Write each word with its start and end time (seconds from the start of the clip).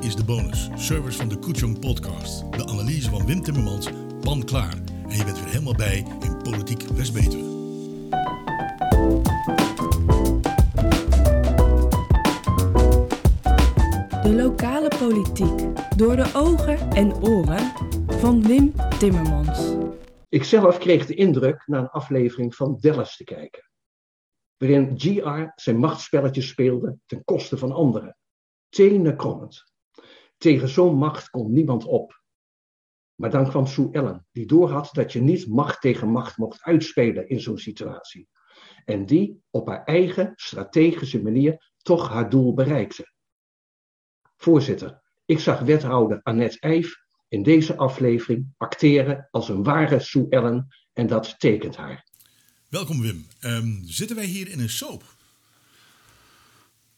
is 0.00 0.16
de 0.16 0.24
bonus, 0.24 0.68
service 0.74 1.18
van 1.18 1.28
de 1.28 1.38
Koetjong 1.38 1.78
podcast. 1.78 2.52
De 2.52 2.66
analyse 2.66 3.10
van 3.10 3.26
Wim 3.26 3.42
Timmermans, 3.42 3.88
pan 4.20 4.44
klaar. 4.44 4.74
En 5.08 5.16
je 5.16 5.24
bent 5.24 5.40
weer 5.40 5.48
helemaal 5.48 5.74
bij 5.74 6.06
in 6.20 6.42
Politiek 6.42 6.82
West-Betuwe. 6.82 7.56
De 14.22 14.34
lokale 14.34 14.88
politiek 14.98 15.60
door 15.96 16.16
de 16.16 16.30
ogen 16.34 16.90
en 16.90 17.14
oren 17.14 17.72
van 18.06 18.42
Wim 18.42 18.72
Timmermans. 18.98 19.74
Ik 20.28 20.44
zelf 20.44 20.78
kreeg 20.78 21.06
de 21.06 21.14
indruk 21.14 21.62
na 21.66 21.78
een 21.78 21.88
aflevering 21.88 22.54
van 22.54 22.76
Dallas 22.80 23.16
te 23.16 23.24
kijken, 23.24 23.70
waarin 24.56 24.92
GR 24.96 25.52
zijn 25.54 25.76
machtspelletjes 25.76 26.48
speelde 26.48 26.96
ten 27.06 27.24
koste 27.24 27.58
van 27.58 27.72
anderen. 27.72 28.16
Tenenkrommend. 28.68 29.76
Tegen 30.38 30.68
zo'n 30.68 30.96
macht 30.96 31.30
kon 31.30 31.52
niemand 31.52 31.84
op. 31.84 32.22
Maar 33.14 33.30
dan 33.30 33.48
kwam 33.48 33.66
Sue 33.66 33.88
Ellen, 33.92 34.26
die 34.32 34.46
doorhad 34.46 34.90
dat 34.92 35.12
je 35.12 35.20
niet 35.20 35.48
macht 35.48 35.80
tegen 35.80 36.08
macht 36.08 36.36
mocht 36.36 36.62
uitspelen 36.62 37.28
in 37.28 37.40
zo'n 37.40 37.58
situatie. 37.58 38.28
En 38.84 39.06
die 39.06 39.42
op 39.50 39.66
haar 39.66 39.84
eigen 39.84 40.32
strategische 40.36 41.22
manier 41.22 41.72
toch 41.82 42.08
haar 42.08 42.30
doel 42.30 42.54
bereikte. 42.54 43.12
Voorzitter, 44.36 45.02
ik 45.24 45.38
zag 45.38 45.60
wethouder 45.60 46.20
Annette 46.22 46.60
Eijf 46.60 46.96
in 47.28 47.42
deze 47.42 47.76
aflevering 47.76 48.54
acteren 48.56 49.28
als 49.30 49.48
een 49.48 49.62
ware 49.62 50.00
Sue 50.00 50.26
Ellen 50.28 50.66
en 50.92 51.06
dat 51.06 51.40
tekent 51.40 51.76
haar. 51.76 52.06
Welkom 52.68 53.00
Wim. 53.00 53.26
Ehm, 53.40 53.82
zitten 53.84 54.16
wij 54.16 54.24
hier 54.24 54.48
in 54.48 54.60
een 54.60 54.68
soap? 54.68 55.04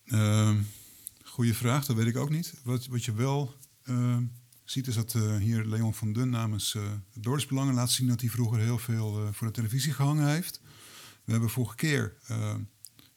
Uh, 0.06 0.56
goeie 1.30 1.54
vraag, 1.54 1.86
dat 1.86 1.96
weet 1.96 2.06
ik 2.06 2.16
ook 2.16 2.30
niet. 2.30 2.54
Wat, 2.64 2.86
wat 2.86 3.04
je 3.04 3.14
wel 3.14 3.54
uh, 3.84 4.16
ziet 4.64 4.86
is 4.86 4.94
dat 4.94 5.14
uh, 5.14 5.36
hier 5.36 5.64
Leon 5.64 5.95
van 5.95 6.12
Dun 6.12 6.30
namens 6.30 6.74
uh, 6.74 7.74
laat 7.74 7.90
zien 7.90 8.09
dat 8.09 8.20
hij 8.20 8.30
vroeger 8.30 8.59
heel 8.59 8.78
veel 8.78 9.32
voor 9.32 9.46
de 9.46 9.52
televisie 9.52 9.92
gehangen 9.92 10.28
heeft. 10.28 10.60
We 11.24 11.32
hebben 11.32 11.50
vorige 11.50 11.74
keer 11.74 12.16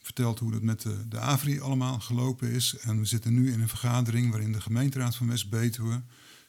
verteld 0.02 0.39
hoe 0.39 0.53
het 0.53 0.64
met 0.64 0.81
de, 0.81 1.08
de 1.08 1.20
AVRI 1.20 1.59
allemaal 1.59 2.00
gelopen 2.00 2.52
is. 2.52 2.78
En 2.78 3.00
we 3.00 3.05
zitten 3.05 3.33
nu 3.33 3.52
in 3.52 3.61
een 3.61 3.67
vergadering 3.67 4.31
waarin 4.31 4.52
de 4.52 4.61
gemeenteraad 4.61 5.16
van 5.16 5.27
West-Betuwe 5.27 6.03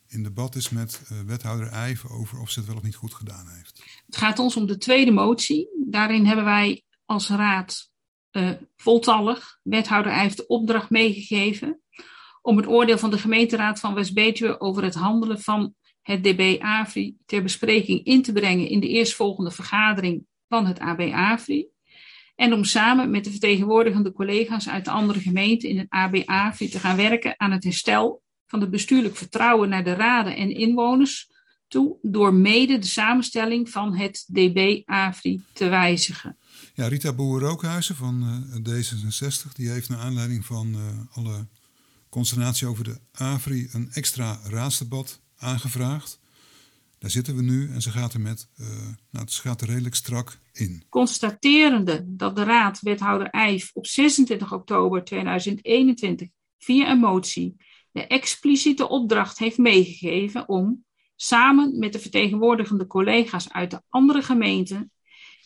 in 0.06 0.22
debat 0.22 0.54
is 0.54 0.68
met 0.68 1.02
wethouder 1.26 1.66
Eijven 1.66 2.10
over 2.10 2.40
of 2.40 2.50
ze 2.50 2.58
het 2.58 2.68
wel 2.68 2.76
of 2.76 2.82
niet 2.82 2.94
goed 2.94 3.14
gedaan 3.14 3.48
heeft. 3.48 3.82
Het 4.06 4.16
gaat 4.16 4.38
ons 4.38 4.56
om 4.56 4.66
de 4.66 4.78
tweede 4.78 5.10
motie. 5.10 5.68
Daarin 5.90 6.26
hebben 6.26 6.44
wij 6.44 6.82
als 7.04 7.28
raad 7.28 7.92
uh, 8.36 8.50
voltallig 8.76 9.58
wethouder 9.62 10.12
Eijf 10.12 10.34
de 10.34 10.46
opdracht 10.46 10.90
meegegeven 10.90 11.80
om 12.42 12.56
het 12.56 12.66
oordeel 12.66 12.98
van 12.98 13.10
de 13.10 13.18
gemeenteraad 13.18 13.80
van 13.80 13.94
West-Betuwe 13.94 14.60
over 14.60 14.82
het 14.82 14.94
handelen 14.94 15.40
van 15.40 15.74
het 16.02 16.24
DB 16.24 16.56
AVRI 16.60 17.16
ter 17.26 17.42
bespreking 17.42 18.04
in 18.04 18.22
te 18.22 18.32
brengen 18.32 18.68
in 18.68 18.80
de 18.80 18.88
eerstvolgende 18.88 19.50
vergadering 19.50 20.26
van 20.48 20.66
het 20.66 20.78
AB 20.78 21.00
AVRI. 21.00 21.68
En 22.34 22.52
om 22.52 22.64
samen 22.64 23.10
met 23.10 23.24
de 23.24 23.30
vertegenwoordigende 23.30 24.12
collega's 24.12 24.68
uit 24.68 24.84
de 24.84 24.90
andere 24.90 25.20
gemeenten 25.20 25.68
in 25.68 25.78
het 25.78 25.86
AB 25.88 26.22
AVRI 26.24 26.68
te 26.68 26.78
gaan 26.78 26.96
werken 26.96 27.34
aan 27.36 27.52
het 27.52 27.64
herstel 27.64 28.22
van 28.46 28.60
het 28.60 28.70
bestuurlijk 28.70 29.16
vertrouwen 29.16 29.68
naar 29.68 29.84
de 29.84 29.94
raden 29.94 30.36
en 30.36 30.50
inwoners 30.50 31.32
toe 31.68 31.98
door 32.02 32.34
mede 32.34 32.78
de 32.78 32.86
samenstelling 32.86 33.70
van 33.70 33.96
het 33.96 34.28
DB-AVRI 34.32 35.40
te 35.52 35.68
wijzigen. 35.68 36.38
Ja, 36.76 36.88
Rita 36.88 37.12
Boer-Rookhuizen 37.12 37.96
van 37.96 38.46
uh, 38.66 38.82
D66 38.82 39.52
die 39.52 39.68
heeft 39.68 39.88
naar 39.88 39.98
aanleiding 39.98 40.44
van 40.44 40.74
uh, 40.74 40.80
alle 41.12 41.46
consternatie 42.08 42.66
over 42.66 42.84
de 42.84 42.98
AVRI 43.12 43.68
een 43.72 43.90
extra 43.92 44.38
raadsdebat 44.44 45.20
aangevraagd. 45.36 46.20
Daar 46.98 47.10
zitten 47.10 47.36
we 47.36 47.42
nu 47.42 47.70
en 47.70 47.82
ze 47.82 47.90
gaat 47.90 48.14
er, 48.14 48.20
met, 48.20 48.48
uh, 48.60 48.66
nou, 49.10 49.28
ze 49.28 49.40
gaat 49.40 49.60
er 49.60 49.68
redelijk 49.68 49.94
strak 49.94 50.38
in. 50.52 50.84
Constaterende 50.88 52.04
dat 52.06 52.36
de 52.36 52.44
raad 52.44 52.80
wethouder 52.80 53.26
Eijf 53.26 53.70
op 53.72 53.86
26 53.86 54.52
oktober 54.52 55.04
2021 55.04 56.28
via 56.58 56.90
een 56.90 56.98
motie 56.98 57.56
de 57.90 58.06
expliciete 58.06 58.88
opdracht 58.88 59.38
heeft 59.38 59.58
meegegeven 59.58 60.48
om, 60.48 60.84
samen 61.16 61.78
met 61.78 61.92
de 61.92 61.98
vertegenwoordigende 61.98 62.86
collega's 62.86 63.52
uit 63.52 63.70
de 63.70 63.82
andere 63.88 64.22
gemeenten, 64.22 64.92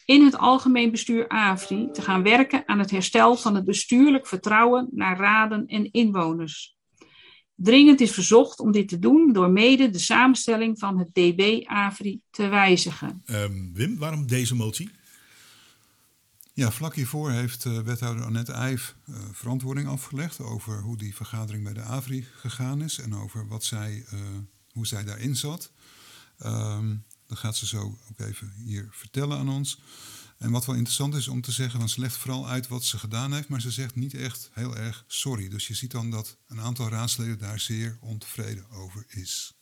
in 0.08 0.24
het 0.24 0.38
algemeen 0.38 0.91
bestuur 0.91 1.28
AVRI 1.28 1.88
te 1.92 2.02
gaan 2.02 2.22
werken 2.22 2.62
aan 2.66 2.78
het 2.78 2.91
herstel 2.91 3.36
van 3.36 3.54
het 3.54 3.64
bestuurlijk 3.64 4.26
vertrouwen 4.26 4.88
naar 4.91 5.19
raden 5.19 5.66
en 5.66 5.91
inwoners. 5.91 6.76
Dringend 7.54 8.00
is 8.00 8.10
verzocht 8.10 8.60
om 8.60 8.72
dit 8.72 8.88
te 8.88 8.98
doen 8.98 9.32
door 9.32 9.50
mede 9.50 9.91
de 9.91 9.98
samenstelling 9.98 10.78
van 10.78 10.98
het 10.98 11.08
DB-AVRI 11.14 12.20
te 12.30 12.46
wijzigen. 12.46 13.22
Um, 13.26 13.70
Wim, 13.74 13.98
waarom 13.98 14.26
deze 14.26 14.54
motie? 14.54 14.91
Ja, 16.52 16.70
vlak 16.70 16.94
hiervoor 16.94 17.30
heeft 17.30 17.64
uh, 17.64 17.78
wethouder 17.78 18.25
Annette 18.25 18.52
Eijf 18.52 18.94
uh, 19.08 19.16
verantwoording 19.32 19.88
afgelegd 19.88 20.40
over 20.40 20.80
hoe 20.80 20.96
die 20.96 21.14
vergadering 21.14 21.64
bij 21.64 21.75
de 21.75 21.82
AVRI 21.82 22.26
gegaan 22.36 22.82
is 22.82 22.98
en 22.98 23.14
over 23.14 23.48
wat 23.48 23.64
zij, 23.64 24.04
uh, 24.12 24.20
hoe 24.72 24.86
zij 24.86 25.04
daarin 25.04 25.36
zat. 25.36 25.72
Um, 26.46 27.04
dat 27.28 27.39
gaat 27.39 27.56
ze 27.56 27.66
zo 27.66 27.99
ook 28.11 28.19
even 28.19 28.53
hier 28.65 28.89
vertellen 28.91 29.39
aan 29.39 29.49
ons. 29.49 29.81
En 30.39 30.50
wat 30.50 30.66
wel 30.66 30.75
interessant 30.75 31.15
is 31.15 31.28
om 31.28 31.41
te 31.41 31.53
zeggen, 31.53 31.78
want 31.78 31.91
ze 31.91 32.11
vooral 32.11 32.49
uit 32.49 32.69
wat 32.69 32.84
ze 32.84 32.99
gedaan 32.99 33.33
heeft, 33.33 33.49
maar 33.49 33.61
ze 33.61 33.71
zegt 33.71 33.94
niet 33.97 34.15
echt 34.15 34.50
heel 34.53 34.77
erg 34.77 35.05
sorry. 35.06 35.49
Dus 35.49 35.67
je 35.67 35.75
ziet 35.75 35.91
dan 35.91 36.11
dat 36.11 36.37
een 36.49 36.61
aantal 36.61 36.88
raadsleden 36.88 37.38
daar 37.38 37.61
zeer 37.61 37.99
ontevreden 38.00 38.67
over 38.71 39.05
is. 39.09 39.56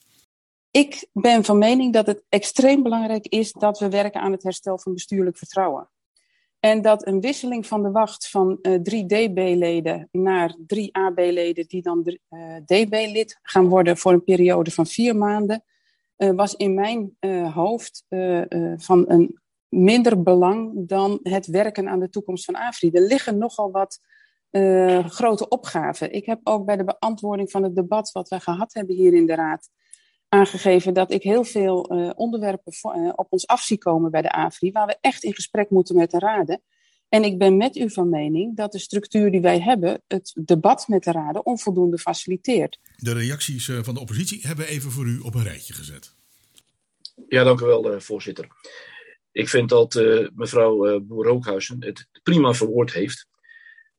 Ik 0.71 1.07
ben 1.13 1.43
van 1.43 1.57
mening 1.57 1.93
dat 1.93 2.07
het 2.07 2.23
extreem 2.29 2.83
belangrijk 2.83 3.27
is 3.27 3.51
dat 3.51 3.79
we 3.79 3.89
werken 3.89 4.21
aan 4.21 4.31
het 4.31 4.43
herstel 4.43 4.79
van 4.79 4.93
bestuurlijk 4.93 5.37
vertrouwen. 5.37 5.89
En 6.59 6.81
dat 6.81 7.07
een 7.07 7.21
wisseling 7.21 7.67
van 7.67 7.83
de 7.83 7.91
wacht 7.91 8.29
van 8.29 8.59
uh, 8.61 8.79
drie 8.79 9.05
DB-leden 9.05 10.09
naar 10.11 10.55
drie 10.67 10.95
AB-leden, 10.95 11.67
die 11.67 11.81
dan 11.81 12.03
DB-lid 12.65 13.39
gaan 13.41 13.67
worden 13.67 13.97
voor 13.97 14.11
een 14.11 14.23
periode 14.23 14.71
van 14.71 14.85
vier 14.85 15.15
maanden, 15.15 15.63
was 16.17 16.55
in 16.55 16.73
mijn 16.73 17.17
hoofd 17.53 18.05
van 18.75 19.05
een 19.07 19.39
minder 19.69 20.23
belang 20.23 20.87
dan 20.87 21.19
het 21.23 21.45
werken 21.45 21.89
aan 21.89 21.99
de 21.99 22.09
toekomst 22.09 22.45
van 22.45 22.55
AFRI. 22.55 22.89
Er 22.91 23.01
liggen 23.01 23.37
nogal 23.37 23.71
wat 23.71 23.99
grote 25.05 25.47
opgaven. 25.47 26.11
Ik 26.11 26.25
heb 26.25 26.39
ook 26.43 26.65
bij 26.65 26.77
de 26.77 26.83
beantwoording 26.83 27.51
van 27.51 27.63
het 27.63 27.75
debat 27.75 28.11
wat 28.11 28.29
we 28.29 28.39
gehad 28.39 28.73
hebben 28.73 28.95
hier 28.95 29.13
in 29.13 29.25
de 29.25 29.35
Raad 29.35 29.69
aangegeven 30.29 30.93
dat 30.93 31.11
ik 31.11 31.23
heel 31.23 31.43
veel 31.43 31.81
onderwerpen 32.15 32.73
voor, 32.73 33.13
op 33.15 33.27
ons 33.29 33.47
af 33.47 33.61
zie 33.61 33.77
komen 33.77 34.11
bij 34.11 34.21
de 34.21 34.31
AVRI, 34.31 34.71
waar 34.71 34.87
we 34.87 34.97
echt 35.01 35.23
in 35.23 35.33
gesprek 35.33 35.69
moeten 35.69 35.95
met 35.95 36.11
de 36.11 36.19
raden. 36.19 36.61
En 37.09 37.23
ik 37.23 37.37
ben 37.37 37.57
met 37.57 37.75
u 37.75 37.89
van 37.89 38.09
mening 38.09 38.55
dat 38.55 38.71
de 38.71 38.79
structuur 38.79 39.31
die 39.31 39.41
wij 39.41 39.59
hebben, 39.59 40.01
het 40.07 40.33
debat 40.35 40.87
met 40.87 41.03
de 41.03 41.11
raden, 41.11 41.45
onvoldoende 41.45 41.97
faciliteert. 41.97 42.79
De 42.95 43.13
reacties 43.13 43.67
uh, 43.67 43.83
van 43.83 43.93
de 43.93 43.99
oppositie 43.99 44.47
hebben 44.47 44.65
we 44.65 44.71
even 44.71 44.91
voor 44.91 45.05
u 45.05 45.19
op 45.19 45.35
een 45.35 45.43
rijtje 45.43 45.73
gezet. 45.73 46.15
Ja, 47.27 47.43
dank 47.43 47.59
u 47.59 47.65
wel, 47.65 48.01
voorzitter. 48.01 48.47
Ik 49.31 49.49
vind 49.49 49.69
dat 49.69 49.93
mevrouw 50.35 50.99
Boer-Rookhuizen 50.99 51.77
het 51.79 52.07
prima 52.23 52.53
verwoord 52.53 52.93
heeft. 52.93 53.27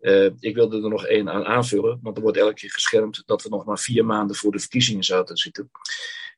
Uh, 0.01 0.31
ik 0.39 0.55
wilde 0.55 0.83
er 0.83 0.89
nog 0.89 1.07
één 1.07 1.31
aan 1.31 1.45
aanvullen, 1.45 1.99
want 2.03 2.17
er 2.17 2.23
wordt 2.23 2.39
elke 2.39 2.55
keer 2.55 2.71
geschermd 2.71 3.23
dat 3.27 3.43
we 3.43 3.49
nog 3.49 3.65
maar 3.65 3.79
vier 3.79 4.05
maanden 4.05 4.37
voor 4.37 4.53
de 4.53 4.59
verkiezingen 4.59 5.05
zouden 5.05 5.37
zitten. 5.37 5.71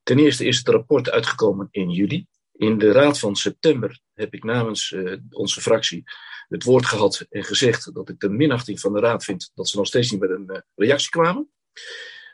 Ten 0.02 0.18
eerste 0.18 0.44
is 0.44 0.56
het 0.56 0.68
rapport 0.68 1.10
uitgekomen 1.10 1.68
in 1.70 1.90
juli. 1.90 2.26
In 2.52 2.78
de 2.78 2.92
raad 2.92 3.18
van 3.18 3.36
september 3.36 4.00
heb 4.20 4.34
ik 4.34 4.44
namens 4.44 4.90
uh, 4.90 5.16
onze 5.30 5.60
fractie 5.60 6.02
het 6.48 6.64
woord 6.64 6.86
gehad 6.86 7.26
en 7.30 7.44
gezegd 7.44 7.94
dat 7.94 8.08
ik 8.08 8.20
de 8.20 8.28
minachting 8.28 8.80
van 8.80 8.92
de 8.92 9.00
raad 9.00 9.24
vind 9.24 9.50
dat 9.54 9.68
ze 9.68 9.76
nog 9.76 9.86
steeds 9.86 10.10
niet 10.10 10.20
met 10.20 10.30
een 10.30 10.46
uh, 10.50 10.58
reactie 10.74 11.10
kwamen. 11.10 11.50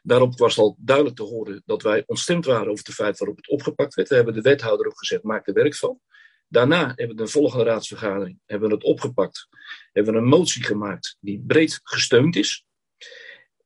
Daarop 0.03 0.39
was 0.39 0.59
al 0.59 0.77
duidelijk 0.79 1.17
te 1.17 1.23
horen 1.23 1.63
dat 1.67 1.83
wij 1.83 2.03
ontstemd 2.07 2.45
waren 2.45 2.71
over 2.71 2.85
het 2.85 2.95
feit 2.95 3.19
waarop 3.19 3.37
het 3.37 3.49
opgepakt 3.49 3.95
werd. 3.95 4.09
We 4.09 4.15
hebben 4.15 4.35
de 4.35 4.41
wethouder 4.41 4.87
ook 4.87 4.99
gezegd, 4.99 5.23
maak 5.23 5.47
er 5.47 5.55
werk 5.55 5.75
van. 5.75 6.01
Daarna 6.49 6.87
hebben 6.87 7.17
we 7.17 7.23
de 7.23 7.29
volgende 7.29 7.65
raadsvergadering 7.65 8.39
hebben 8.45 8.69
we 8.69 8.75
het 8.75 8.85
opgepakt. 8.85 9.49
Hebben 9.93 10.13
we 10.13 10.19
een 10.19 10.27
motie 10.27 10.65
gemaakt 10.65 11.17
die 11.21 11.45
breed 11.47 11.81
gesteund 11.83 12.37
is. 12.37 12.65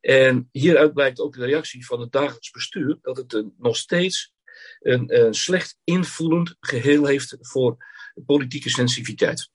En 0.01 0.49
hieruit 0.53 0.95
blijkt 0.95 1.21
ook 1.21 1.35
de 1.35 1.45
reactie 1.45 1.87
van 1.87 2.01
het 2.01 2.13
dagelijks 2.13 2.51
bestuur 2.51 2.99
dat 3.03 3.17
het 3.17 3.45
nog 3.59 3.77
steeds 3.77 4.33
een, 4.81 5.21
een 5.25 5.35
slecht 5.35 5.79
invoelend 5.85 6.57
geheel 6.61 7.07
heeft 7.07 7.37
voor 7.41 7.77
politieke 8.25 8.71
sensitiviteit. 8.71 9.51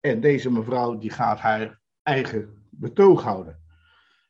En 0.00 0.20
deze 0.20 0.50
mevrouw 0.50 0.98
die 0.98 1.10
gaat 1.10 1.38
haar 1.38 1.80
eigen 2.02 2.66
betoog 2.70 3.22
houden. 3.22 3.62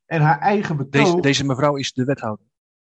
En 0.06 0.20
haar 0.20 0.38
eigen 0.38 0.76
betoog... 0.76 1.04
Deze, 1.04 1.20
deze 1.20 1.44
mevrouw 1.44 1.76
is 1.76 1.92
de 1.92 2.04
wethouder. 2.04 2.46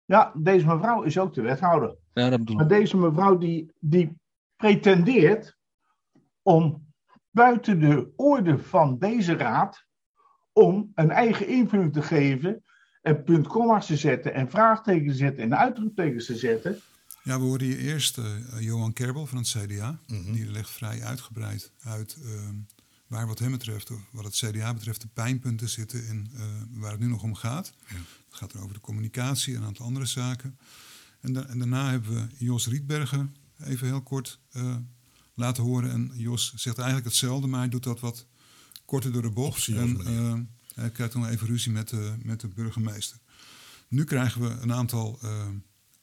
Ja, 0.06 0.32
deze 0.36 0.66
mevrouw 0.66 1.02
is 1.02 1.18
ook 1.18 1.34
de 1.34 1.42
wethouder. 1.42 1.96
Ja, 2.14 2.30
dat 2.30 2.40
bedoel 2.40 2.56
maar 2.56 2.68
deze 2.68 2.98
mevrouw 2.98 3.38
die, 3.38 3.72
die 3.80 4.20
pretendeert 4.56 5.58
om 6.42 6.94
buiten 7.30 7.80
de 7.80 8.14
orde 8.16 8.58
van 8.58 8.98
deze 8.98 9.34
raad 9.34 9.86
om 10.54 10.92
een 10.96 11.12
eigen 11.12 11.48
invulling 11.48 11.94
te 11.94 12.02
geven 12.02 12.64
en 13.02 13.24
puntkomma's 13.24 13.86
te 13.86 13.98
zetten 13.98 14.34
en 14.34 14.50
vraagtekens 14.50 15.12
te 15.12 15.18
zetten 15.18 15.44
en 15.44 15.58
uitroeptekens 15.58 16.26
te 16.26 16.36
zetten. 16.36 16.80
Ja, 17.26 17.40
we 17.40 17.46
hoorden 17.46 17.68
hier 17.68 17.80
eerst 17.80 18.18
uh, 18.18 18.26
Johan 18.60 18.94
Kerbel 18.94 19.28
van 19.28 19.38
het 19.38 19.48
CDA. 19.48 20.00
Mm 20.08 20.34
Die 20.34 20.52
legt 20.52 20.70
vrij 20.70 21.04
uitgebreid 21.04 21.72
uit 21.80 22.18
uh, 22.24 22.50
waar 23.08 23.28
wat 23.28 23.40
hem 23.40 23.52
betreft, 23.52 23.92
of 23.92 24.00
wat 24.12 24.24
het 24.24 24.36
CDA 24.36 24.74
betreft, 24.74 25.02
de 25.02 25.08
pijnpunten 25.08 25.70
zitten 25.70 26.08
in 26.08 26.32
uh, 26.34 26.42
waar 26.70 26.92
het 26.92 27.00
nu 27.00 27.08
nog 27.08 27.24
om 27.24 27.36
gaat. 27.36 27.74
Ja. 27.88 27.96
Het 27.96 28.04
gaat 28.30 28.54
er 28.54 28.62
over 28.62 28.74
de 28.74 28.80
communicatie 28.80 29.56
en 29.56 29.62
een 29.62 29.68
aantal 29.68 29.86
andere 29.86 30.06
zaken. 30.06 30.58
En, 31.20 31.34
da 31.34 31.46
en 31.46 31.58
daarna 31.58 31.90
hebben 31.90 32.14
we 32.14 32.46
Jos 32.46 32.68
Rietbergen 32.68 33.36
even 33.60 33.88
heel 33.88 34.02
kort 34.02 34.40
laten 35.34 35.64
horen. 35.64 35.92
En 35.92 36.12
Jos 36.14 36.54
zegt 36.56 36.78
eigenlijk 36.78 37.08
hetzelfde, 37.08 37.48
maar 37.48 37.60
hij 37.60 37.70
doet 37.70 37.84
dat 37.84 38.00
wat 38.00 38.26
korter 38.86 39.12
door 39.12 39.22
de 39.22 39.30
bocht. 39.30 39.68
En 39.68 40.50
hij 40.74 40.92
krijgt 40.92 41.14
dan 41.14 41.28
even 41.28 41.48
ruzie 41.48 41.72
met 41.72 41.90
de, 41.90 42.16
met 42.22 42.40
de 42.40 42.48
burgemeester. 42.48 43.18
Nu 43.88 44.04
krijgen 44.04 44.42
we 44.42 44.50
een 44.50 44.74
aantal 44.74 45.20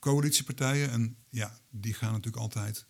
coalitiepartijen. 0.02 0.90
En 0.90 1.16
ja, 1.30 1.58
die 1.70 1.94
gaan 1.94 2.12
natuurlijk 2.12 2.42
altijd 2.42 2.86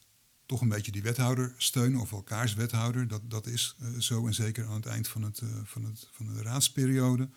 toch 0.46 0.60
een 0.60 0.68
beetje 0.68 0.92
die 0.92 1.02
wethouder 1.02 1.54
steunen, 1.56 2.00
of 2.00 2.12
elkaars 2.12 2.54
wethouder. 2.54 3.08
Dat, 3.08 3.30
dat 3.30 3.46
is 3.46 3.76
uh, 3.80 3.98
zo 3.98 4.26
en 4.26 4.34
zeker 4.34 4.66
aan 4.66 4.74
het 4.74 4.86
eind 4.86 5.08
van, 5.08 5.22
het, 5.22 5.40
uh, 5.40 5.50
van, 5.64 5.84
het, 5.84 6.08
van 6.12 6.26
de 6.26 6.42
raadsperiode. 6.42 7.28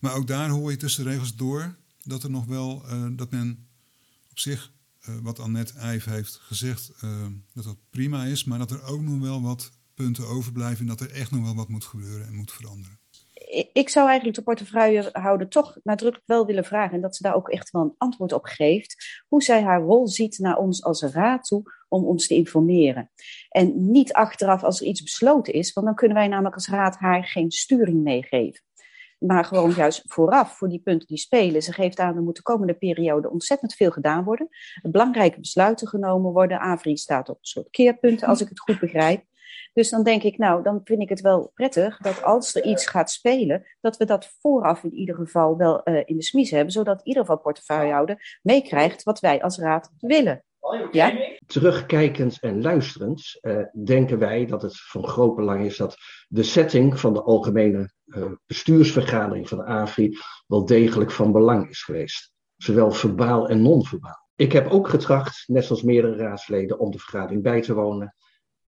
Maar 0.00 0.14
ook 0.14 0.26
daar 0.26 0.48
hoor 0.48 0.70
je 0.70 0.76
tussen 0.76 1.04
de 1.04 1.10
regels 1.10 1.36
door 1.36 1.76
dat 2.02 2.22
er 2.22 2.30
nog 2.30 2.44
wel, 2.44 2.84
uh, 2.86 3.06
dat 3.12 3.30
men 3.30 3.68
op 4.30 4.38
zich, 4.38 4.72
wat 5.22 5.38
Annette 5.38 5.72
Eijf 5.72 6.04
heeft 6.04 6.40
gezegd, 6.42 6.92
dat 7.52 7.64
dat 7.64 7.76
prima 7.90 8.24
is, 8.24 8.44
maar 8.44 8.58
dat 8.58 8.70
er 8.70 8.82
ook 8.82 9.00
nog 9.00 9.20
wel 9.20 9.42
wat 9.42 9.72
punten 9.94 10.26
overblijven 10.26 10.80
en 10.80 10.86
dat 10.86 11.00
er 11.00 11.10
echt 11.10 11.30
nog 11.30 11.42
wel 11.42 11.54
wat 11.54 11.68
moet 11.68 11.84
gebeuren 11.84 12.26
en 12.26 12.34
moet 12.34 12.52
veranderen 12.52 13.01
ik 13.72 13.88
zou 13.88 14.06
eigenlijk 14.06 14.36
de 14.36 14.42
portefeuillehouder 14.42 15.48
toch 15.48 15.78
nadrukkelijk 15.82 16.28
wel 16.28 16.46
willen 16.46 16.64
vragen, 16.64 16.94
en 16.94 17.00
dat 17.00 17.16
ze 17.16 17.22
daar 17.22 17.34
ook 17.34 17.48
echt 17.48 17.70
wel 17.70 17.82
een 17.82 17.94
antwoord 17.98 18.32
op 18.32 18.44
geeft, 18.44 19.22
hoe 19.28 19.42
zij 19.42 19.62
haar 19.62 19.80
rol 19.80 20.08
ziet 20.08 20.38
naar 20.38 20.56
ons 20.56 20.84
als 20.84 21.02
raad 21.02 21.44
toe 21.44 21.62
om 21.88 22.04
ons 22.04 22.26
te 22.26 22.34
informeren. 22.34 23.10
En 23.48 23.90
niet 23.90 24.12
achteraf 24.12 24.62
als 24.62 24.80
er 24.80 24.86
iets 24.86 25.02
besloten 25.02 25.52
is, 25.52 25.72
want 25.72 25.86
dan 25.86 25.94
kunnen 25.94 26.16
wij 26.16 26.28
namelijk 26.28 26.54
als 26.54 26.68
raad 26.68 26.96
haar 26.96 27.24
geen 27.24 27.50
sturing 27.50 28.02
meegeven. 28.02 28.62
Maar 29.18 29.44
gewoon 29.44 29.70
juist 29.70 30.02
vooraf, 30.06 30.56
voor 30.56 30.68
die 30.68 30.82
punten 30.82 31.08
die 31.08 31.18
spelen. 31.18 31.62
Ze 31.62 31.72
geeft 31.72 31.98
aan, 31.98 32.16
er 32.16 32.22
moet 32.22 32.36
de 32.36 32.42
komende 32.42 32.74
periode 32.74 33.30
ontzettend 33.30 33.74
veel 33.74 33.90
gedaan 33.90 34.24
worden. 34.24 34.48
Belangrijke 34.82 35.40
besluiten 35.40 35.88
genomen 35.88 36.32
worden. 36.32 36.60
Avri 36.60 36.96
staat 36.96 37.28
op 37.28 37.36
een 37.36 37.44
soort 37.44 37.70
keerpunten, 37.70 38.28
als 38.28 38.40
ik 38.40 38.48
het 38.48 38.60
goed 38.60 38.80
begrijp. 38.80 39.24
Dus 39.72 39.90
dan 39.90 40.02
denk 40.02 40.22
ik, 40.22 40.38
nou, 40.38 40.62
dan 40.62 40.80
vind 40.84 41.02
ik 41.02 41.08
het 41.08 41.20
wel 41.20 41.50
prettig 41.54 41.98
dat 41.98 42.22
als 42.22 42.54
er 42.54 42.64
iets 42.64 42.86
gaat 42.86 43.10
spelen, 43.10 43.66
dat 43.80 43.96
we 43.96 44.04
dat 44.04 44.36
vooraf 44.40 44.82
in 44.84 44.94
ieder 44.94 45.14
geval 45.14 45.56
wel 45.56 45.80
uh, 45.84 46.02
in 46.04 46.16
de 46.16 46.22
smies 46.22 46.50
hebben, 46.50 46.72
zodat 46.72 46.98
in 46.98 47.06
ieder 47.06 47.22
geval 47.22 47.38
portefeuillehouder 47.38 48.38
meekrijgt 48.42 49.02
wat 49.02 49.20
wij 49.20 49.42
als 49.42 49.58
raad 49.58 49.90
willen. 49.98 50.44
Ja? 50.90 51.12
Terugkijkend 51.46 52.40
en 52.40 52.62
luisterend 52.62 53.38
uh, 53.40 53.58
denken 53.84 54.18
wij 54.18 54.46
dat 54.46 54.62
het 54.62 54.80
van 54.80 55.06
groot 55.06 55.36
belang 55.36 55.64
is 55.64 55.76
dat 55.76 55.96
de 56.28 56.42
setting 56.42 57.00
van 57.00 57.14
de 57.14 57.22
algemene 57.22 57.92
uh, 58.06 58.24
bestuursvergadering 58.46 59.48
van 59.48 59.58
de 59.58 59.64
AFRI 59.64 60.18
wel 60.46 60.64
degelijk 60.64 61.10
van 61.10 61.32
belang 61.32 61.68
is 61.68 61.82
geweest. 61.82 62.32
Zowel 62.56 62.90
verbaal 62.90 63.48
en 63.48 63.62
non-verbaal. 63.62 64.28
Ik 64.36 64.52
heb 64.52 64.70
ook 64.70 64.88
getracht, 64.88 65.44
net 65.46 65.64
zoals 65.64 65.82
meerdere 65.82 66.16
raadsleden, 66.16 66.78
om 66.78 66.90
de 66.90 66.98
vergadering 66.98 67.42
bij 67.42 67.62
te 67.62 67.74
wonen. 67.74 68.14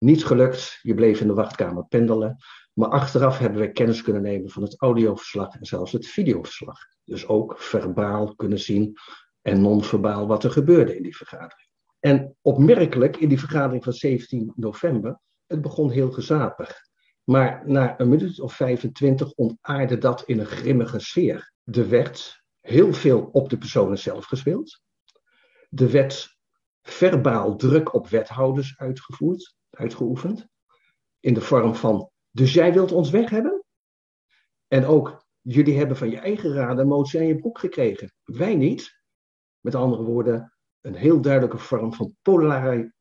Niet 0.04 0.24
gelukt, 0.24 0.78
je 0.82 0.94
bleef 0.94 1.20
in 1.20 1.26
de 1.26 1.34
wachtkamer 1.34 1.84
pendelen. 1.84 2.36
Maar 2.72 2.88
achteraf 2.88 3.38
hebben 3.38 3.60
we 3.60 3.72
kennis 3.72 4.02
kunnen 4.02 4.22
nemen 4.22 4.50
van 4.50 4.62
het 4.62 4.80
audioverslag 4.80 5.54
en 5.54 5.64
zelfs 5.66 5.92
het 5.92 6.06
videoverslag. 6.06 6.78
Dus 7.04 7.26
ook 7.26 7.58
verbaal 7.58 8.34
kunnen 8.34 8.58
zien 8.58 8.96
en 9.42 9.60
non-verbaal 9.60 10.26
wat 10.26 10.44
er 10.44 10.50
gebeurde 10.50 10.96
in 10.96 11.02
die 11.02 11.16
vergadering. 11.16 11.68
En 12.00 12.36
opmerkelijk 12.40 13.16
in 13.16 13.28
die 13.28 13.38
vergadering 13.38 13.84
van 13.84 13.92
17 13.92 14.52
november, 14.56 15.20
het 15.46 15.60
begon 15.60 15.90
heel 15.90 16.10
gezapig. 16.10 16.76
Maar 17.24 17.62
na 17.66 18.00
een 18.00 18.08
minuut 18.08 18.40
of 18.40 18.54
25 18.54 19.32
ontaarde 19.32 19.98
dat 19.98 20.22
in 20.26 20.38
een 20.38 20.46
grimmige 20.46 20.98
sfeer. 20.98 21.52
Er 21.64 21.88
werd 21.88 22.42
heel 22.60 22.92
veel 22.92 23.28
op 23.32 23.48
de 23.48 23.58
personen 23.58 23.98
zelf 23.98 24.24
gespeeld. 24.24 24.80
Er 25.70 25.90
werd 25.90 26.36
verbaal 26.82 27.56
druk 27.56 27.94
op 27.94 28.08
wethouders 28.08 28.78
uitgevoerd 28.78 29.54
uitgeoefend. 29.74 30.46
In 31.20 31.34
de 31.34 31.40
vorm 31.40 31.74
van, 31.74 32.10
dus 32.30 32.52
jij 32.52 32.72
wilt 32.72 32.92
ons 32.92 33.10
weg 33.10 33.30
hebben? 33.30 33.64
En 34.68 34.84
ook, 34.84 35.26
jullie 35.40 35.76
hebben 35.76 35.96
van 35.96 36.10
je 36.10 36.18
eigen 36.18 36.52
raad 36.52 36.78
een 36.78 36.86
motie 36.86 37.20
aan 37.20 37.26
je 37.26 37.36
broek 37.36 37.58
gekregen. 37.58 38.12
Wij 38.24 38.54
niet. 38.54 39.02
Met 39.60 39.74
andere 39.74 40.02
woorden, 40.02 40.54
een 40.80 40.94
heel 40.94 41.20
duidelijke 41.20 41.58
vorm 41.58 41.94
van 41.94 42.16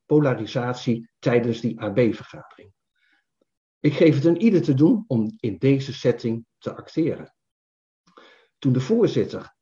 polarisatie 0.05 1.09
tijdens 1.19 1.61
die 1.61 1.79
AB-vergadering. 1.79 2.73
Ik 3.79 3.93
geef 3.93 4.15
het 4.15 4.25
een 4.25 4.41
ieder 4.41 4.61
te 4.61 4.73
doen 4.73 5.03
om 5.07 5.33
in 5.39 5.57
deze 5.57 5.93
setting 5.93 6.45
te 6.57 6.75
acteren. 6.75 7.35
Toen 8.57 8.73
de 8.73 8.79
voorzitter 8.79 9.55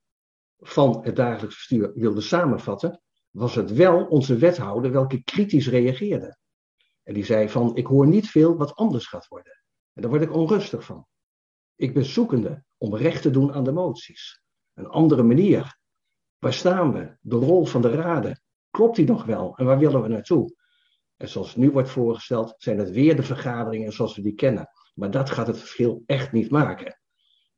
van 0.57 1.03
het 1.03 1.15
dagelijks 1.15 1.55
bestuur 1.55 1.91
wilde 1.93 2.21
samenvatten, 2.21 3.01
was 3.29 3.55
het 3.55 3.71
wel 3.71 4.05
onze 4.05 4.37
wethouder 4.37 4.91
welke 4.91 5.23
kritisch 5.23 5.67
reageerde. 5.67 6.37
En 7.03 7.13
die 7.13 7.25
zei 7.25 7.50
van, 7.50 7.75
ik 7.75 7.86
hoor 7.86 8.07
niet 8.07 8.30
veel 8.30 8.56
wat 8.56 8.75
anders 8.75 9.07
gaat 9.07 9.27
worden. 9.27 9.63
En 9.94 10.01
daar 10.01 10.12
word 10.12 10.21
ik 10.21 10.33
onrustig 10.33 10.83
van. 10.83 11.07
Ik 11.75 11.94
ben 11.94 12.06
zoekende 12.06 12.63
om 12.77 12.95
recht 12.95 13.21
te 13.21 13.31
doen 13.31 13.53
aan 13.53 13.63
de 13.63 13.71
moties. 13.71 14.42
Een 14.74 14.88
andere 14.88 15.24
manier. 15.24 15.77
Waar 16.38 16.53
staan 16.53 16.94
we? 16.94 17.18
De 17.21 17.36
rol 17.36 17.65
van 17.65 17.81
de 17.81 17.89
raden. 17.89 18.42
Klopt 18.69 18.95
die 18.95 19.06
nog 19.06 19.25
wel? 19.25 19.57
En 19.57 19.65
waar 19.65 19.80
willen 19.80 20.01
we 20.01 20.07
naartoe? 20.07 20.56
En 21.18 21.30
zoals 21.30 21.56
nu 21.56 21.71
wordt 21.71 21.89
voorgesteld, 21.89 22.53
zijn 22.57 22.77
het 22.77 22.89
weer 22.89 23.15
de 23.15 23.24
vergaderingen 23.24 23.92
zoals 23.92 24.15
we 24.15 24.21
die 24.21 24.36
kennen. 24.36 24.69
Maar 24.94 25.12
dat 25.12 25.30
gaat 25.30 25.48
het 25.48 25.59
verschil 25.59 26.03
echt 26.06 26.31
niet 26.31 26.50
maken. 26.51 27.00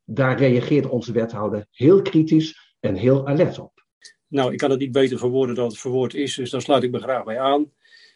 Daar 0.04 0.38
reageert 0.38 0.90
onze 0.90 1.12
wethouder 1.12 1.68
heel 1.72 2.02
kritisch 2.02 2.76
en 2.80 2.96
heel 2.96 3.28
alert 3.28 3.60
op. 3.60 3.86
Nou, 4.28 4.52
ik 4.52 4.58
kan 4.58 4.70
het 4.70 4.80
niet 4.80 4.92
beter 4.92 5.18
verwoorden 5.18 5.56
dan 5.56 5.68
het 5.68 5.78
verwoord 5.78 6.14
is, 6.14 6.36
dus 6.36 6.50
daar 6.50 6.62
sluit 6.62 6.84
ik 6.84 6.92
me 6.92 7.00
graag 7.00 7.24
bij 7.24 7.40
aan. 7.40 7.72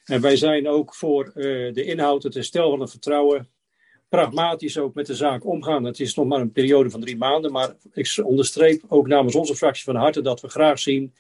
En 0.08 0.22
wij 0.22 0.36
zijn 0.36 0.68
ook 0.68 0.96
voor 0.96 1.26
uh, 1.36 1.74
de 1.74 1.84
inhoud, 1.84 2.24
het 2.24 2.34
herstel 2.34 2.70
van 2.70 2.80
het 2.80 2.92
vertrouwen, 2.92 3.50
pragmatisch 4.10 4.78
ook 4.78 4.94
met 4.94 5.06
de 5.06 5.16
zaak 5.16 5.46
omgaan. 5.46 5.84
Het 5.84 6.00
is 6.00 6.16
nog 6.16 6.26
maar 6.26 6.42
een 6.42 6.52
periode 6.52 6.90
van 6.90 7.02
drie 7.02 7.18
maanden, 7.18 7.52
maar 7.52 7.76
ik 7.94 8.18
onderstreep 8.24 8.84
ook 8.88 9.08
namens 9.08 9.36
onze 9.36 9.56
fractie 9.56 9.84
van 9.84 9.96
harte 9.96 10.22
dat 10.22 10.42
we 10.42 10.50
graag 10.50 10.80
zien 10.80 11.14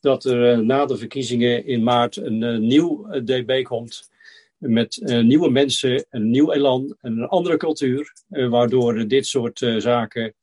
dat 0.00 0.24
er 0.24 0.52
uh, 0.52 0.58
na 0.58 0.86
de 0.86 0.96
verkiezingen 0.96 1.66
in 1.66 1.82
maart 1.82 2.16
een 2.16 2.42
uh, 2.42 2.58
nieuw 2.58 3.06
DB 3.24 3.62
komt. 3.62 4.10
Met 4.56 5.02
nieuwe 5.22 5.50
mensen, 5.50 6.06
een 6.10 6.30
nieuw 6.30 6.52
elan 6.52 6.96
en 7.00 7.18
een 7.18 7.28
andere 7.28 7.56
cultuur, 7.56 8.12
waardoor 8.28 9.08
dit 9.08 9.26
soort 9.26 9.58
zaken 9.78 10.34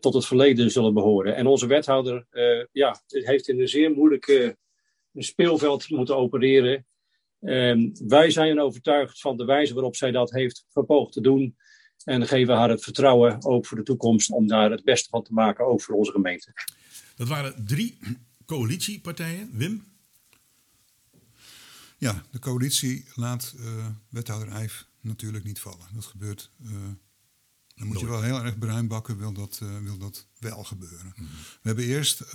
tot 0.00 0.14
het 0.14 0.26
verleden 0.26 0.70
zullen 0.70 0.94
behoren. 0.94 1.36
En 1.36 1.46
onze 1.46 1.66
wethouder 1.66 2.26
ja, 2.72 3.00
heeft 3.06 3.48
in 3.48 3.60
een 3.60 3.68
zeer 3.68 3.90
moeilijke 3.90 4.56
speelveld 5.14 5.90
moeten 5.90 6.16
opereren. 6.16 6.86
Um, 7.40 7.92
wij 8.06 8.30
zijn 8.30 8.60
overtuigd 8.60 9.20
van 9.20 9.36
de 9.36 9.44
wijze 9.44 9.74
waarop 9.74 9.96
zij 9.96 10.10
dat 10.10 10.30
heeft 10.30 10.64
verpoogd 10.68 11.12
te 11.12 11.20
doen. 11.20 11.56
En 12.04 12.26
geven 12.26 12.54
haar 12.54 12.68
het 12.68 12.82
vertrouwen 12.82 13.44
ook 13.44 13.66
voor 13.66 13.76
de 13.76 13.82
toekomst 13.82 14.30
om 14.30 14.46
daar 14.46 14.70
het 14.70 14.84
beste 14.84 15.08
van 15.08 15.22
te 15.22 15.32
maken, 15.32 15.66
ook 15.66 15.82
voor 15.82 15.94
onze 15.94 16.10
gemeente. 16.10 16.52
Dat 17.16 17.28
waren 17.28 17.66
drie 17.66 17.98
coalitiepartijen. 18.46 19.50
Wim? 19.52 19.84
Ja, 21.98 22.22
de 22.30 22.38
coalitie 22.38 23.04
laat 23.14 23.54
uh, 23.56 23.86
wethouder 24.08 24.48
Eijf 24.48 24.86
natuurlijk 25.00 25.44
niet 25.44 25.60
vallen. 25.60 25.86
Dat 25.94 26.04
gebeurt. 26.04 26.50
Uh, 26.62 26.70
dan 27.74 27.86
moet 27.86 28.00
je 28.00 28.06
wel 28.06 28.22
heel 28.22 28.44
erg 28.44 28.58
bruin 28.58 28.88
bakken, 28.88 29.18
wil 29.18 29.32
dat, 29.32 29.60
uh, 29.62 29.78
wil 29.78 29.98
dat 29.98 30.26
wel 30.38 30.64
gebeuren. 30.64 31.12
Mm 31.16 31.26
-hmm. 31.26 31.26
We 31.36 31.68
hebben 31.68 31.84
eerst, 31.84 32.32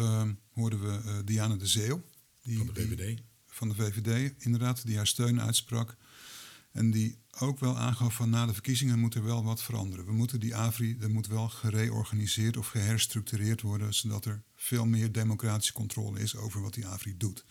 hoorden 0.52 0.82
we 0.82 1.24
Diana 1.24 1.56
de 1.56 1.68
Zeeuw. 1.68 2.02
Die, 2.44 2.58
van 2.58 2.68
de 2.68 2.74
VVD. 2.74 2.98
Die, 2.98 3.26
van 3.54 3.70
de 3.70 3.76
VVD, 3.76 4.34
inderdaad, 4.44 4.86
die 4.86 4.96
haar 4.96 5.08
steun 5.08 5.42
uitsprak. 5.42 5.98
En 6.72 6.92
die 6.92 7.18
ook 7.40 7.60
wel 7.60 7.78
aangaf 7.78 8.16
van 8.16 8.30
na 8.30 8.46
de 8.46 8.54
verkiezingen 8.54 9.00
moet 9.00 9.16
er 9.16 9.24
wel 9.24 9.44
wat 9.44 9.64
veranderen. 9.64 10.06
We 10.06 10.12
moeten 10.12 10.40
die 10.40 10.56
AVRI, 10.56 10.98
er 11.00 11.10
moet 11.10 11.28
wel 11.28 11.50
gereorganiseerd 11.50 12.58
of 12.58 12.68
geherstructureerd 12.68 13.62
worden, 13.62 13.94
zodat 13.94 14.26
er 14.26 14.44
veel 14.56 14.86
meer 14.86 15.12
democratische 15.12 15.74
controle 15.74 16.20
is 16.20 16.36
over 16.36 16.62
wat 16.62 16.74
die 16.74 16.88
AVRI 16.88 17.18
doet. 17.18 17.46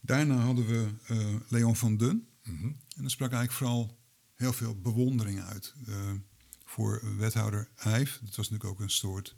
Daarna 0.00 0.36
hadden 0.36 0.66
we 0.66 0.88
uh, 1.10 1.34
Leon 1.48 1.76
van 1.76 1.96
Dun. 1.96 2.28
Mm 2.44 2.58
-hmm. 2.58 2.80
En 2.96 3.02
dat 3.02 3.10
sprak 3.10 3.32
eigenlijk 3.32 3.58
vooral 3.58 3.98
heel 4.34 4.52
veel 4.52 4.80
bewondering 4.80 5.40
uit 5.40 5.74
uh, 5.88 5.94
voor 6.64 7.16
wethouder 7.16 7.68
Eijf. 7.76 8.18
Dat 8.22 8.36
was 8.36 8.50
natuurlijk 8.50 8.70
ook 8.70 8.80
een 8.80 8.90
soort 8.90 9.36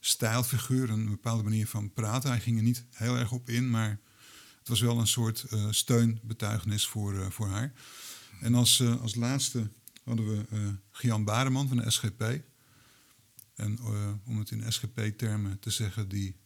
stijlfiguur, 0.00 0.90
een 0.90 1.08
bepaalde 1.08 1.42
manier 1.42 1.66
van 1.66 1.92
praten. 1.92 2.30
Hij 2.30 2.40
ging 2.40 2.56
er 2.56 2.62
niet 2.62 2.84
heel 2.90 3.16
erg 3.16 3.32
op 3.32 3.48
in, 3.48 3.70
maar 3.70 4.00
het 4.64 4.72
was 4.72 4.80
wel 4.80 4.98
een 4.98 5.06
soort 5.06 5.44
uh, 5.52 5.66
steunbetuigenis 5.70 6.86
voor, 6.86 7.14
uh, 7.14 7.30
voor 7.30 7.46
haar. 7.46 7.72
En 8.40 8.54
als, 8.54 8.78
uh, 8.78 9.02
als 9.02 9.14
laatste 9.14 9.70
hadden 10.04 10.28
we 10.28 10.74
Gian 10.90 11.24
Bareman 11.24 11.68
van 11.68 11.76
de 11.76 11.90
SGP. 11.90 12.40
En 13.54 13.78
om 14.26 14.38
het 14.38 14.50
in 14.50 14.72
SGP-termen 14.72 15.58
te 15.58 15.70
zeggen, 15.70 16.08
die 16.08 16.36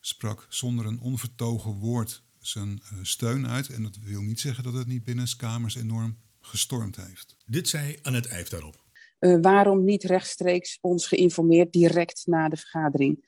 sprak 0.00 0.46
zonder 0.48 0.86
een 0.86 1.00
onvertogen 1.00 1.72
woord 1.72 2.22
zijn 2.40 2.82
steun 3.02 3.48
uit. 3.48 3.68
En 3.68 3.82
dat 3.82 3.98
wil 4.02 4.22
niet 4.22 4.40
zeggen 4.40 4.64
dat 4.64 4.72
het 4.72 4.86
niet 4.86 5.04
binnen 5.04 5.36
kamers 5.36 5.74
enorm 5.74 6.18
gestormd 6.40 6.96
heeft. 6.96 7.36
Dit 7.46 7.68
zei 7.68 7.98
Annette 8.02 8.28
Eijf 8.28 8.48
daarop. 8.48 8.84
waarom 9.18 9.84
niet 9.84 10.02
rechtstreeks 10.02 10.78
ons 10.80 11.06
geïnformeerd 11.06 11.72
direct 11.72 12.22
na 12.26 12.48
de 12.48 12.56
vergadering? 12.56 13.24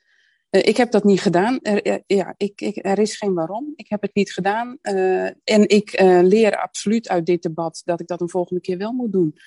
Uh, 0.55 0.61
ik 0.61 0.77
heb 0.77 0.91
dat 0.91 1.03
niet 1.03 1.21
gedaan. 1.21 1.59
Er, 1.61 2.03
ja, 2.07 2.33
ik, 2.37 2.61
ik, 2.61 2.85
er 2.85 2.99
is 2.99 3.17
geen 3.17 3.33
waarom. 3.33 3.73
Ik 3.75 3.89
heb 3.89 4.01
het 4.01 4.15
niet 4.15 4.33
gedaan. 4.33 4.77
Uh, 4.81 5.25
en 5.25 5.69
ik 5.69 6.01
leer 6.21 6.57
absoluut 6.57 7.09
uit 7.09 7.25
dit 7.25 7.41
debat 7.41 7.81
dat 7.85 7.99
ik 7.99 8.07
dat 8.07 8.21
een 8.21 8.29
volgende 8.29 8.61
keer 8.61 8.77
wel 8.77 8.91
moet 8.91 9.11
doen. 9.11 9.37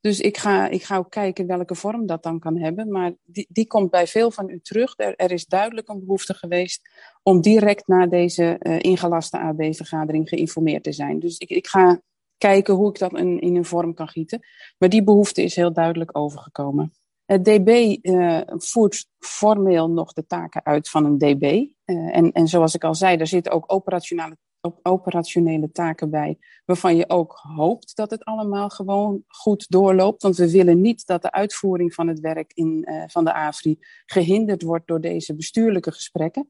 Dus 0.00 0.20
ik 0.20 0.36
ga, 0.36 0.68
ik 0.68 0.82
ga 0.82 0.96
ook 0.96 1.10
kijken 1.10 1.46
welke 1.46 1.74
vorm 1.74 2.06
dat 2.06 2.22
dan 2.22 2.38
kan 2.38 2.56
hebben. 2.58 2.90
Maar 2.90 3.12
die, 3.24 3.46
die 3.48 3.66
komt 3.66 3.90
bij 3.90 4.06
veel 4.06 4.30
van 4.30 4.48
u 4.48 4.60
terug. 4.60 4.94
Er, 4.96 5.16
er 5.16 5.30
is 5.30 5.46
duidelijk 5.46 5.88
een 5.88 5.98
behoefte 5.98 6.34
geweest 6.34 6.90
om 7.22 7.40
direct 7.40 7.86
na 7.86 8.06
deze 8.06 8.58
ingelaste 8.78 9.38
AB-vergadering 9.38 10.28
geïnformeerd 10.28 10.82
te 10.82 10.92
zijn. 10.92 11.18
Dus 11.18 11.38
ik, 11.38 11.50
ik 11.50 11.66
ga 11.66 12.00
kijken 12.38 12.74
hoe 12.74 12.88
ik 12.88 12.98
dat 12.98 13.18
in, 13.18 13.40
in 13.40 13.56
een 13.56 13.64
vorm 13.64 13.94
kan 13.94 14.08
gieten. 14.08 14.46
Maar 14.78 14.88
die 14.88 15.04
behoefte 15.04 15.42
is 15.42 15.56
heel 15.56 15.72
duidelijk 15.72 16.18
overgekomen. 16.18 16.92
Het 17.26 17.44
DB 17.44 17.98
uh, 18.02 18.40
voert 18.46 19.06
formeel 19.18 19.90
nog 19.90 20.12
de 20.12 20.26
taken 20.26 20.64
uit 20.64 20.88
van 20.88 21.04
een 21.04 21.18
DB. 21.18 21.42
Uh, 21.42 22.16
en, 22.16 22.32
en 22.32 22.48
zoals 22.48 22.74
ik 22.74 22.84
al 22.84 22.94
zei, 22.94 23.16
daar 23.16 23.26
zitten 23.26 23.52
ook 23.52 23.72
operationele, 23.72 24.36
op 24.60 24.78
operationele 24.82 25.72
taken 25.72 26.10
bij, 26.10 26.38
waarvan 26.64 26.96
je 26.96 27.08
ook 27.08 27.40
hoopt 27.56 27.96
dat 27.96 28.10
het 28.10 28.24
allemaal 28.24 28.68
gewoon 28.68 29.24
goed 29.28 29.66
doorloopt. 29.68 30.22
Want 30.22 30.36
we 30.36 30.50
willen 30.50 30.80
niet 30.80 31.06
dat 31.06 31.22
de 31.22 31.32
uitvoering 31.32 31.94
van 31.94 32.08
het 32.08 32.20
werk 32.20 32.52
in, 32.54 32.88
van 33.06 33.24
de 33.24 33.32
AFRI 33.34 33.78
gehinderd 34.06 34.62
wordt 34.62 34.86
door 34.86 35.00
deze 35.00 35.34
bestuurlijke 35.34 35.92
gesprekken. 35.92 36.48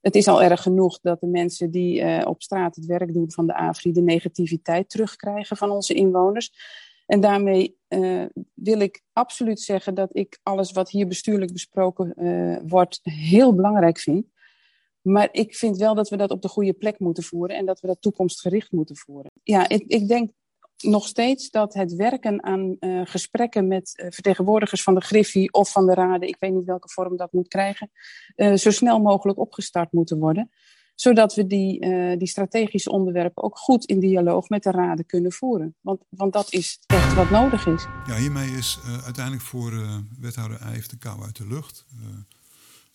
Het 0.00 0.14
is 0.14 0.28
al 0.28 0.42
erg 0.42 0.62
genoeg 0.62 1.00
dat 1.00 1.20
de 1.20 1.26
mensen 1.26 1.70
die 1.70 2.26
op 2.26 2.42
straat 2.42 2.76
het 2.76 2.86
werk 2.86 3.12
doen 3.12 3.30
van 3.32 3.46
de 3.46 3.54
AFRI 3.54 3.92
de 3.92 4.02
negativiteit 4.02 4.90
terugkrijgen 4.90 5.56
van 5.56 5.70
onze 5.70 5.94
inwoners. 5.94 6.52
En 7.08 7.20
daarmee 7.20 7.78
uh, 7.88 8.24
wil 8.54 8.80
ik 8.80 9.02
absoluut 9.12 9.60
zeggen 9.60 9.94
dat 9.94 10.16
ik 10.16 10.38
alles 10.42 10.72
wat 10.72 10.90
hier 10.90 11.06
bestuurlijk 11.06 11.52
besproken 11.52 12.14
uh, 12.16 12.58
wordt 12.66 13.00
heel 13.02 13.54
belangrijk 13.54 13.98
vind. 13.98 14.26
Maar 15.00 15.28
ik 15.32 15.54
vind 15.54 15.76
wel 15.76 15.94
dat 15.94 16.08
we 16.08 16.16
dat 16.16 16.30
op 16.30 16.42
de 16.42 16.48
goede 16.48 16.72
plek 16.72 16.98
moeten 16.98 17.22
voeren 17.22 17.56
en 17.56 17.66
dat 17.66 17.80
we 17.80 17.86
dat 17.86 18.00
toekomstgericht 18.00 18.72
moeten 18.72 18.96
voeren. 18.96 19.30
Ja, 19.42 19.68
ik, 19.68 19.84
ik 19.86 20.08
denk 20.08 20.30
nog 20.78 21.06
steeds 21.06 21.50
dat 21.50 21.74
het 21.74 21.94
werken 21.94 22.42
aan 22.42 22.76
uh, 22.80 23.00
gesprekken 23.04 23.68
met 23.68 24.04
vertegenwoordigers 24.08 24.82
van 24.82 24.94
de 24.94 25.00
Griffie 25.00 25.52
of 25.52 25.70
van 25.72 25.86
de 25.86 25.94
Raden, 25.94 26.28
ik 26.28 26.36
weet 26.38 26.52
niet 26.52 26.64
welke 26.64 26.88
vorm 26.88 27.16
dat 27.16 27.32
moet 27.32 27.48
krijgen, 27.48 27.90
zo 28.36 28.70
snel 28.70 29.00
mogelijk 29.00 29.38
opgestart 29.38 29.92
moeten 29.92 30.18
worden 30.18 30.50
zodat 31.00 31.34
we 31.34 31.46
die, 31.46 31.86
uh, 31.86 32.18
die 32.18 32.28
strategische 32.28 32.90
onderwerpen 32.90 33.42
ook 33.42 33.58
goed 33.58 33.84
in 33.84 34.00
dialoog 34.00 34.48
met 34.48 34.62
de 34.62 34.70
raden 34.70 35.06
kunnen 35.06 35.32
voeren. 35.32 35.74
Want, 35.80 36.02
want 36.08 36.32
dat 36.32 36.52
is 36.52 36.78
echt 36.86 37.14
wat 37.14 37.30
nodig 37.30 37.66
is. 37.66 37.86
Ja, 38.06 38.16
hiermee 38.16 38.50
is 38.50 38.78
uh, 38.84 39.04
uiteindelijk 39.04 39.44
voor 39.44 39.72
uh, 39.72 39.96
wethouder 40.20 40.60
Eijf 40.60 40.86
de 40.86 40.96
kou 40.96 41.22
uit 41.22 41.36
de 41.36 41.46
lucht. 41.46 41.84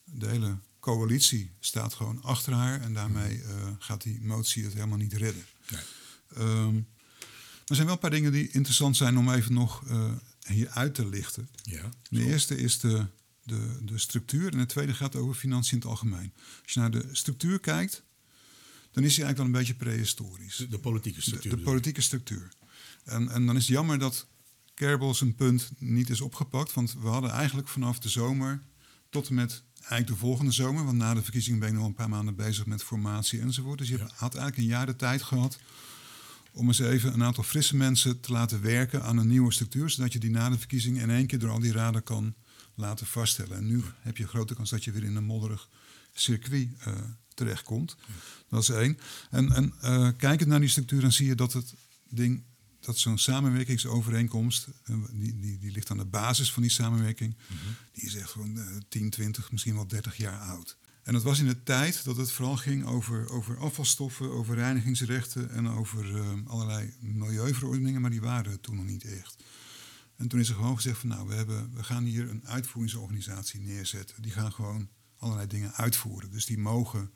de 0.04 0.28
hele 0.28 0.58
coalitie 0.80 1.52
staat 1.60 1.94
gewoon 1.94 2.22
achter 2.24 2.54
haar 2.54 2.82
en 2.82 2.94
daarmee 2.94 3.42
gaat 3.80 4.02
die 4.02 4.20
motie 4.22 4.64
het 4.64 4.74
helemaal 4.74 4.98
niet 4.98 5.14
redden. 5.14 5.46
Nee. 5.72 6.48
Um, 6.48 6.88
er 7.66 7.76
zijn 7.76 7.86
wel 7.86 7.96
een 7.96 8.02
paar 8.02 8.10
dingen 8.10 8.32
die 8.32 8.50
interessant 8.52 8.98
zijn 8.98 9.18
om 9.18 9.30
even 9.30 9.54
nog 9.54 9.84
hier 10.48 10.70
uit 10.70 10.96
te 10.96 11.08
lichten. 11.08 11.50
Ja, 11.62 11.90
de 12.10 12.26
eerste 12.26 12.58
is 12.58 12.80
de 12.80 13.06
de, 13.44 13.80
de 13.82 13.98
structuur. 13.98 14.52
En 14.52 14.60
het 14.60 14.70
tweede 14.70 14.94
gaat 14.94 15.16
over 15.16 15.36
financiën 15.36 15.72
in 15.72 15.78
het 15.78 15.88
algemeen. 15.88 16.34
Als 16.64 16.74
je 16.74 16.80
naar 16.80 16.92
de 16.92 17.08
structuur 17.12 17.60
kijkt, 17.60 18.04
dan 18.92 19.04
is 19.04 19.16
die 19.16 19.24
eigenlijk 19.24 19.38
dan 19.38 19.46
een 19.46 19.52
beetje 19.52 19.86
prehistorisch. 19.86 20.56
De, 20.56 20.68
de 20.68 20.80
politieke 20.80 21.22
structuur. 21.22 21.52
De, 21.52 21.58
de 21.58 21.64
politieke 21.64 22.02
structuur. 22.02 22.52
En, 23.04 23.30
en 23.30 23.46
dan 23.46 23.56
is 23.56 23.62
het 23.62 23.76
jammer 23.76 24.00
dat 24.00 24.28
Kerbel 24.74 25.14
zijn 25.14 25.36
punt 25.36 25.72
niet 25.78 26.10
is 26.10 26.22
opgepakt. 26.22 26.74
Want 26.74 26.96
we 27.02 27.08
hadden 27.08 27.32
eigenlijk 27.32 27.68
vanaf 27.68 28.00
de 28.00 28.10
zomer 28.10 28.62
tot 29.10 29.28
en 29.28 29.36
met 29.36 29.64
eigenlijk 29.76 30.08
de 30.08 30.16
volgende 30.16 30.52
zomer. 30.52 30.86
Want 30.86 30.98
na 30.98 31.14
de 31.14 31.24
verkiezingen 31.24 31.60
ben 31.60 31.70
ik 31.70 31.76
nog 31.76 31.86
een 31.86 31.94
paar 31.94 32.10
maanden 32.10 32.36
bezig 32.36 32.66
met 32.66 32.84
formatie 32.84 33.40
enzovoort. 33.40 33.78
Dus 33.78 33.90
je 33.90 33.98
ja. 33.98 34.10
had 34.16 34.36
eigenlijk 34.36 34.58
een 34.58 34.76
jaar 34.76 34.86
de 34.86 34.96
tijd 34.96 35.22
gehad 35.22 35.60
om 36.52 36.68
eens 36.68 36.80
even 36.80 37.14
een 37.14 37.24
aantal 37.24 37.44
frisse 37.44 37.76
mensen 37.76 38.20
te 38.20 38.32
laten 38.32 38.62
werken 38.62 39.04
aan 39.04 39.18
een 39.18 39.28
nieuwe 39.28 39.54
structuur. 39.54 39.90
Zodat 39.90 40.14
je 40.14 40.20
die 40.20 40.30
na 40.30 40.50
de 40.50 40.58
verkiezingen 40.58 41.02
in 41.02 41.10
één 41.10 41.28
keer 41.28 41.40
door 41.40 41.50
al 41.50 41.60
die 41.60 41.72
raden 41.72 42.04
kan 42.04 42.36
laten 42.76 43.08
vaststellen. 43.08 43.58
En 43.58 43.68
nu 43.68 43.84
heb 44.00 44.18
je 44.18 44.24
een 44.24 44.30
grote 44.30 44.56
kans 44.56 44.70
dat 44.70 44.84
je 44.84 44.92
weer 44.92 45.04
in 45.04 45.16
een 45.16 45.24
modderig 45.24 45.70
circuit 46.14 46.70
uh, 46.88 46.94
terechtkomt. 47.34 47.96
Dat 48.50 48.62
is 48.62 48.70
één. 48.70 49.00
En, 49.30 49.52
en 49.52 49.74
uh, 49.84 50.10
kijkend 50.18 50.50
naar 50.50 50.60
die 50.60 50.70
structuur, 50.70 51.02
dan 51.02 51.12
zie 51.12 51.28
je 51.28 51.36
dat 51.36 51.54
het 51.54 51.74
ding, 52.10 52.44
dat 52.80 52.98
zo'n 52.98 53.18
samenwerkingsovereenkomst, 53.18 54.68
uh, 54.90 54.98
die, 55.12 55.40
die, 55.40 55.60
die 55.60 55.72
ligt 55.72 55.90
aan 55.90 55.98
de 55.98 56.06
basis 56.06 56.52
van 56.52 56.62
die 56.62 56.72
samenwerking, 56.72 57.36
die 57.92 58.04
is 58.04 58.16
echt 58.16 58.32
gewoon 58.32 58.84
10, 58.90 59.10
20, 59.10 59.52
misschien 59.52 59.76
wel 59.76 59.88
30 59.88 60.18
jaar 60.18 60.40
oud. 60.40 60.78
En 61.04 61.14
dat 61.14 61.24
was 61.24 61.40
in 61.40 61.48
de 61.48 61.64
tijd 61.64 62.04
dat 62.04 62.18
het 62.18 62.32
vooral 62.32 62.58
ging 62.58 62.86
over, 62.86 63.30
over 63.30 63.58
afvalstoffen, 63.58 64.32
over 64.32 64.56
reinigingsrechten 64.56 65.50
en 65.50 65.68
over 65.68 66.22
allerlei 66.48 66.94
milieuverordeningen, 67.00 68.02
maar 68.02 68.10
die 68.10 68.22
waren 68.22 68.60
toen 68.62 68.76
nog 68.76 68.86
niet 68.86 69.06
echt. 69.06 69.36
En 70.16 70.28
toen 70.28 70.40
is 70.40 70.50
er 70.50 70.56
gewoon 70.56 70.76
gezegd 70.76 70.98
van 71.00 71.10
nou, 71.10 71.28
we, 71.28 71.34
hebben, 71.34 71.74
we 71.74 71.84
gaan 71.84 72.04
hier 72.04 72.30
een 72.30 72.48
uitvoeringsorganisatie 72.48 73.60
neerzetten. 73.60 74.22
Die 74.22 74.32
gaan 74.32 74.52
gewoon 74.52 74.90
allerlei 75.18 75.48
dingen 75.48 75.74
uitvoeren. 75.74 76.32
Dus 76.32 76.46
die 76.46 76.58
mogen 76.58 77.12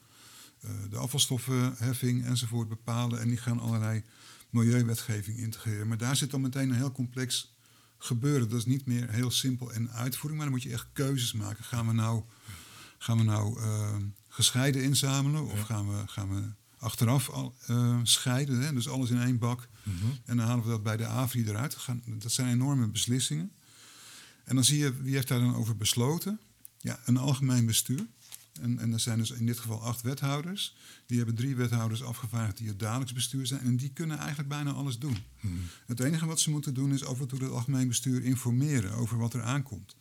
uh, 0.66 0.72
de 0.90 0.98
afvalstoffenheffing 0.98 2.26
enzovoort 2.26 2.70
bepalen. 2.70 3.20
En 3.20 3.28
die 3.28 3.38
gaan 3.38 3.60
allerlei 3.60 4.04
milieuwetgeving 4.50 5.38
integreren. 5.38 5.88
Maar 5.88 5.98
daar 5.98 6.16
zit 6.16 6.32
dan 6.32 6.42
meteen 6.42 6.70
een 6.70 6.76
heel 6.76 6.92
complex 6.92 7.56
gebeuren. 7.98 8.50
Dat 8.50 8.60
is 8.60 8.66
niet 8.66 8.86
meer 8.86 9.10
heel 9.10 9.32
simpel 9.32 9.74
en 9.74 9.92
uitvoering, 9.92 10.42
maar 10.42 10.50
dan 10.50 10.60
moet 10.60 10.68
je 10.68 10.74
echt 10.74 10.88
keuzes 10.94 11.34
maken. 11.34 11.64
Gaan 11.64 11.88
we 11.88 11.94
nou, 11.94 12.24
gaan 12.98 13.18
we 13.18 13.24
nou 13.24 13.62
uh, 13.62 13.96
gescheiden 14.28 14.84
inzamelen 14.84 15.46
of 15.46 15.62
gaan 15.62 15.90
we, 15.90 16.08
gaan 16.08 16.30
we 16.30 16.52
achteraf 16.80 17.30
al, 17.30 17.56
uh, 17.70 18.00
scheiden. 18.04 18.62
Hè? 18.62 18.74
Dus 18.74 18.90
alles 18.90 19.10
in 19.10 19.22
één 19.22 19.38
bak. 19.38 19.68
Mm 19.84 19.98
-hmm. 20.00 20.18
En 20.26 20.38
dan 20.38 20.46
halen 20.46 20.64
we 20.64 20.70
dat 20.70 20.84
bij 20.84 20.98
de 20.98 21.06
AVRI 21.06 21.46
eruit. 21.48 21.76
Gaan, 21.76 22.02
dat 22.06 22.32
zijn 22.32 22.52
enorme 22.52 22.88
beslissingen. 22.88 23.52
En 24.44 24.56
dan 24.56 24.64
zie 24.64 24.78
je, 24.78 25.02
wie 25.02 25.14
heeft 25.14 25.28
daar 25.28 25.40
dan 25.40 25.56
over 25.56 25.78
besloten? 25.78 26.40
Ja, 26.80 27.00
een 27.06 27.18
algemeen 27.18 27.66
bestuur. 27.66 28.06
En, 28.62 28.80
en 28.80 28.94
er 28.94 29.00
zijn 29.00 29.18
dus 29.18 29.32
in 29.32 29.46
dit 29.46 29.60
geval 29.60 29.82
acht 29.82 30.02
wethouders. 30.02 30.76
Die 31.06 31.18
hebben 31.18 31.36
drie 31.36 31.56
wethouders 31.56 32.04
afgevaardigd 32.04 32.58
die 32.58 32.68
het 32.68 32.80
dagelijks 32.80 33.14
bestuur 33.14 33.46
zijn. 33.48 33.62
En 33.62 33.78
die 33.78 33.90
kunnen 33.90 34.18
eigenlijk 34.18 34.50
bijna 34.50 34.72
alles 34.72 35.00
doen. 35.00 35.18
-hmm. 35.40 35.60
Het 35.86 36.00
enige 36.00 36.26
wat 36.26 36.40
ze 36.40 36.50
moeten 36.50 36.74
doen 36.74 36.94
is 36.94 37.06
af 37.06 37.20
en 37.20 37.28
toe 37.28 37.40
het 37.40 37.52
algemeen 37.52 37.88
bestuur 37.88 38.24
informeren 38.24 38.92
over 38.92 39.18
wat 39.18 39.34
er 39.34 39.44
aankomt. 39.44 39.96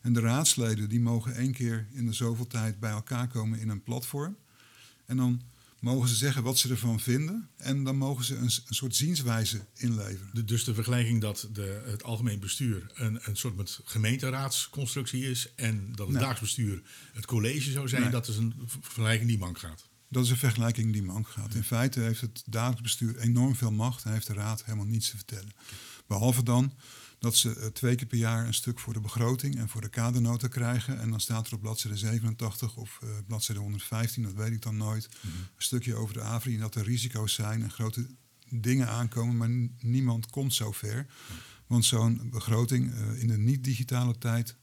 En 0.00 0.12
de 0.12 0.20
raadsleden 0.20 0.88
die 0.88 1.00
mogen 1.00 1.34
één 1.34 1.52
keer 1.52 1.86
in 1.92 2.06
de 2.06 2.12
zoveel 2.12 2.46
tijd 2.46 2.80
bij 2.80 2.90
elkaar 2.90 3.28
komen 3.28 3.58
in 3.58 3.68
een 3.68 3.82
platform. 3.82 4.36
En 5.06 5.16
dan 5.16 5.42
mogen 5.82 6.08
ze 6.08 6.14
zeggen 6.14 6.42
wat 6.42 6.58
ze 6.58 6.68
ervan 6.68 7.00
vinden. 7.00 7.48
En 7.56 7.84
dan 7.84 7.96
mogen 7.96 8.24
ze 8.24 8.36
een, 8.36 8.42
een 8.42 8.74
soort 8.74 8.96
zienswijze 8.96 9.66
inleveren. 9.74 10.30
De, 10.32 10.44
dus 10.44 10.64
de 10.64 10.74
vergelijking 10.74 11.20
dat 11.20 11.48
de, 11.52 11.82
het 11.86 12.02
algemeen 12.02 12.40
bestuur 12.40 12.90
een, 12.94 13.18
een 13.22 13.36
soort 13.36 13.56
met 13.56 13.80
gemeenteraadsconstructie 13.84 15.30
is. 15.30 15.54
En 15.54 15.92
dat 15.94 16.06
het 16.06 16.16
nee. 16.16 16.24
daagsbestuur 16.24 16.82
het 17.12 17.26
college 17.26 17.70
zou 17.70 17.88
zijn. 17.88 18.02
Nee. 18.02 18.10
Dat 18.10 18.28
is 18.28 18.36
een 18.36 18.54
vergelijking 18.80 19.28
die 19.28 19.38
mank 19.38 19.58
gaat. 19.58 19.88
Dat 20.08 20.24
is 20.24 20.30
een 20.30 20.36
vergelijking 20.36 20.92
die 20.92 21.02
mank 21.02 21.28
gaat. 21.28 21.52
Ja. 21.52 21.56
In 21.56 21.64
feite 21.64 22.00
heeft 22.00 22.20
het 22.20 22.42
dagelijks 22.46 22.82
bestuur 22.82 23.18
enorm 23.18 23.56
veel 23.56 23.72
macht. 23.72 24.04
Hij 24.04 24.12
heeft 24.12 24.26
de 24.26 24.32
raad 24.32 24.64
helemaal 24.64 24.86
niets 24.86 25.10
te 25.10 25.16
vertellen. 25.16 25.52
Behalve 26.06 26.42
dan 26.42 26.72
dat 27.22 27.36
ze 27.36 27.56
uh, 27.56 27.66
twee 27.66 27.94
keer 27.94 28.06
per 28.06 28.18
jaar 28.18 28.46
een 28.46 28.54
stuk 28.54 28.78
voor 28.78 28.92
de 28.92 29.00
begroting 29.00 29.56
en 29.56 29.68
voor 29.68 29.80
de 29.80 29.88
kadernota 29.88 30.48
krijgen. 30.48 31.00
En 31.00 31.10
dan 31.10 31.20
staat 31.20 31.46
er 31.46 31.54
op 31.54 31.60
bladzijde 31.60 31.96
87 31.96 32.76
of 32.76 32.98
uh, 33.04 33.10
bladzijde 33.26 33.60
115, 33.60 34.22
dat 34.22 34.32
weet 34.32 34.52
ik 34.52 34.62
dan 34.62 34.76
nooit, 34.76 35.08
mm 35.08 35.30
-hmm. 35.30 35.40
een 35.40 35.48
stukje 35.56 35.94
over 35.94 36.14
de 36.14 36.20
AVRI. 36.20 36.54
En 36.54 36.60
dat 36.60 36.74
er 36.74 36.84
risico's 36.84 37.34
zijn 37.34 37.62
en 37.62 37.70
grote 37.70 38.06
dingen 38.48 38.88
aankomen, 38.88 39.36
maar 39.36 39.68
niemand 39.80 40.30
komt 40.30 40.54
zo 40.54 40.72
ver. 40.72 40.96
Mm 40.96 41.06
-hmm. 41.26 41.36
Want 41.66 41.84
zo'n 41.84 42.30
begroting 42.30 42.92
uh, 42.92 43.20
in 43.20 43.28
de 43.28 43.38
niet-digitale 43.38 44.18
tijd 44.18 44.56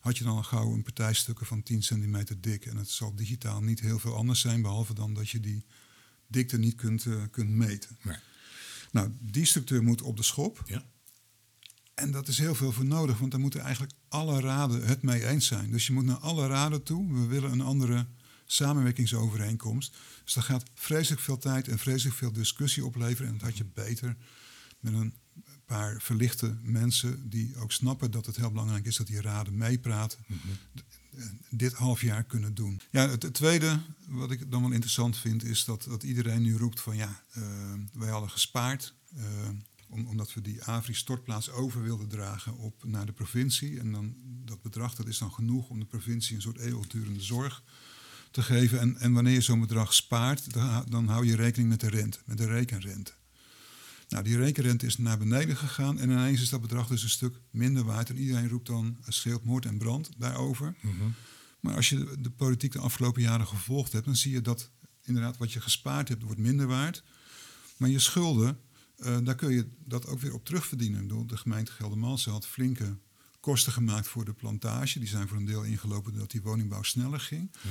had 0.00 0.18
je 0.18 0.24
dan 0.24 0.36
al 0.36 0.42
gauw 0.42 0.72
een 0.72 0.82
partijstukken 0.82 1.46
van 1.46 1.62
10 1.62 1.82
centimeter 1.82 2.40
dik. 2.40 2.66
En 2.66 2.76
het 2.76 2.90
zal 2.90 3.14
digitaal 3.14 3.62
niet 3.62 3.80
heel 3.80 3.98
veel 3.98 4.16
anders 4.16 4.40
zijn, 4.40 4.62
behalve 4.62 4.94
dan 4.94 5.14
dat 5.14 5.28
je 5.28 5.40
die 5.40 5.64
dikte 6.26 6.58
niet 6.58 6.74
kunt, 6.74 7.06
kunt 7.30 7.50
meten. 7.50 7.98
Nee. 8.02 8.16
Nou, 8.92 9.10
die 9.20 9.44
structuur 9.44 9.82
moet 9.82 10.02
op 10.02 10.16
de 10.16 10.22
schop. 10.22 10.62
Ja. 10.66 10.84
En 12.00 12.10
dat 12.10 12.28
is 12.28 12.38
heel 12.38 12.54
veel 12.54 12.72
voor 12.72 12.84
nodig, 12.84 13.18
want 13.18 13.30
dan 13.30 13.40
moeten 13.40 13.60
eigenlijk 13.60 13.92
alle 14.08 14.40
raden 14.40 14.86
het 14.86 15.02
mee 15.02 15.26
eens 15.26 15.46
zijn. 15.46 15.70
Dus 15.70 15.86
je 15.86 15.92
moet 15.92 16.04
naar 16.04 16.16
alle 16.16 16.46
raden 16.46 16.82
toe. 16.82 17.12
We 17.12 17.26
willen 17.26 17.52
een 17.52 17.60
andere 17.60 18.06
samenwerkingsovereenkomst. 18.46 19.96
Dus 20.24 20.32
dat 20.32 20.44
gaat 20.44 20.64
vreselijk 20.74 21.22
veel 21.22 21.38
tijd 21.38 21.68
en 21.68 21.78
vreselijk 21.78 22.16
veel 22.16 22.32
discussie 22.32 22.84
opleveren. 22.84 23.26
En 23.26 23.38
dat 23.38 23.48
had 23.48 23.56
je 23.56 23.64
beter 23.74 24.16
met 24.80 24.92
een 24.92 25.14
paar 25.66 26.00
verlichte 26.00 26.56
mensen 26.62 27.28
die 27.28 27.56
ook 27.56 27.72
snappen 27.72 28.10
dat 28.10 28.26
het 28.26 28.36
heel 28.36 28.50
belangrijk 28.50 28.86
is 28.86 28.96
dat 28.96 29.06
die 29.06 29.20
raden 29.20 29.56
meepraten. 29.56 30.18
Mhm. 30.26 30.38
Dit 31.50 31.72
half 31.72 32.02
jaar 32.02 32.24
kunnen 32.24 32.54
doen. 32.54 32.80
Ja, 32.90 33.08
het, 33.08 33.22
het, 33.22 33.34
tweede 33.34 33.80
wat 34.06 34.30
ik 34.30 34.50
dan 34.50 34.62
wel 34.62 34.70
interessant 34.70 35.16
vind, 35.16 35.44
is 35.44 35.64
dat, 35.64 35.84
dat 35.88 36.02
iedereen 36.02 36.42
nu 36.42 36.56
roept 36.56 36.80
van 36.80 36.96
ja, 36.96 37.22
uh, 37.36 37.44
wij 37.92 38.08
hadden 38.08 38.30
gespaard. 38.30 38.94
Uh, 39.16 39.24
om, 39.90 40.06
omdat 40.06 40.34
we 40.34 40.40
die 40.40 40.64
Avri-stortplaats 40.64 41.50
over 41.50 41.82
wilden 41.82 42.08
dragen 42.08 42.56
op, 42.56 42.84
naar 42.84 43.06
de 43.06 43.12
provincie. 43.12 43.80
En 43.80 43.92
dan, 43.92 44.14
dat 44.44 44.62
bedrag 44.62 44.94
dat 44.94 45.06
is 45.06 45.18
dan 45.18 45.32
genoeg 45.32 45.68
om 45.68 45.78
de 45.78 45.86
provincie 45.86 46.36
een 46.36 46.42
soort 46.42 46.58
eeuwigdurende 46.58 47.22
zorg 47.22 47.62
te 48.30 48.42
geven. 48.42 48.80
En, 48.80 48.96
en 48.96 49.12
wanneer 49.12 49.32
je 49.32 49.40
zo'n 49.40 49.60
bedrag 49.60 49.94
spaart, 49.94 50.52
dan, 50.52 50.84
dan 50.88 51.08
hou 51.08 51.26
je 51.26 51.36
rekening 51.36 51.68
met 51.68 51.80
de 51.80 51.88
rente, 51.88 52.18
met 52.24 52.38
de 52.38 52.46
rekenrente. 52.46 53.12
Nou, 54.08 54.24
die 54.24 54.36
rekenrente 54.36 54.86
is 54.86 54.98
naar 54.98 55.18
beneden 55.18 55.56
gegaan 55.56 55.98
en 55.98 56.10
ineens 56.10 56.40
is 56.40 56.48
dat 56.48 56.60
bedrag 56.60 56.88
dus 56.88 57.02
een 57.02 57.08
stuk 57.08 57.40
minder 57.50 57.84
waard. 57.84 58.10
En 58.10 58.18
iedereen 58.18 58.48
roept 58.48 58.66
dan 58.66 58.96
scheelt 59.08 59.44
moord 59.44 59.66
en 59.66 59.78
brand 59.78 60.10
daarover. 60.16 60.74
Mhm. 60.80 60.94
Maar 61.60 61.74
als 61.74 61.88
je 61.88 62.16
de 62.18 62.30
politiek 62.30 62.72
de 62.72 62.78
afgelopen 62.78 63.22
jaren 63.22 63.46
gevolgd 63.46 63.92
hebt, 63.92 64.04
dan 64.04 64.16
zie 64.16 64.32
je 64.32 64.40
dat 64.40 64.70
inderdaad 65.02 65.36
wat 65.36 65.52
je 65.52 65.60
gespaard 65.60 66.08
hebt, 66.08 66.22
wordt 66.22 66.40
minder 66.40 66.66
waard. 66.66 67.02
Maar 67.76 67.88
je 67.88 67.98
schulden, 67.98 68.58
uh, 69.00 69.16
daar 69.22 69.34
kun 69.34 69.50
je 69.52 69.66
dat 69.84 70.06
ook 70.06 70.20
weer 70.20 70.34
op 70.34 70.44
terugverdienen. 70.44 71.26
De 71.26 71.36
gemeente 71.36 71.72
Geldermalsen 71.72 72.32
had 72.32 72.46
flinke 72.46 72.96
kosten 73.40 73.72
gemaakt 73.72 74.08
voor 74.08 74.24
de 74.24 74.32
plantage. 74.32 74.98
Die 74.98 75.08
zijn 75.08 75.28
voor 75.28 75.36
een 75.36 75.44
deel 75.44 75.62
ingelopen 75.62 76.10
doordat 76.12 76.30
die 76.30 76.42
woningbouw 76.42 76.82
sneller 76.82 77.20
ging. 77.20 77.50
Ja. 77.62 77.68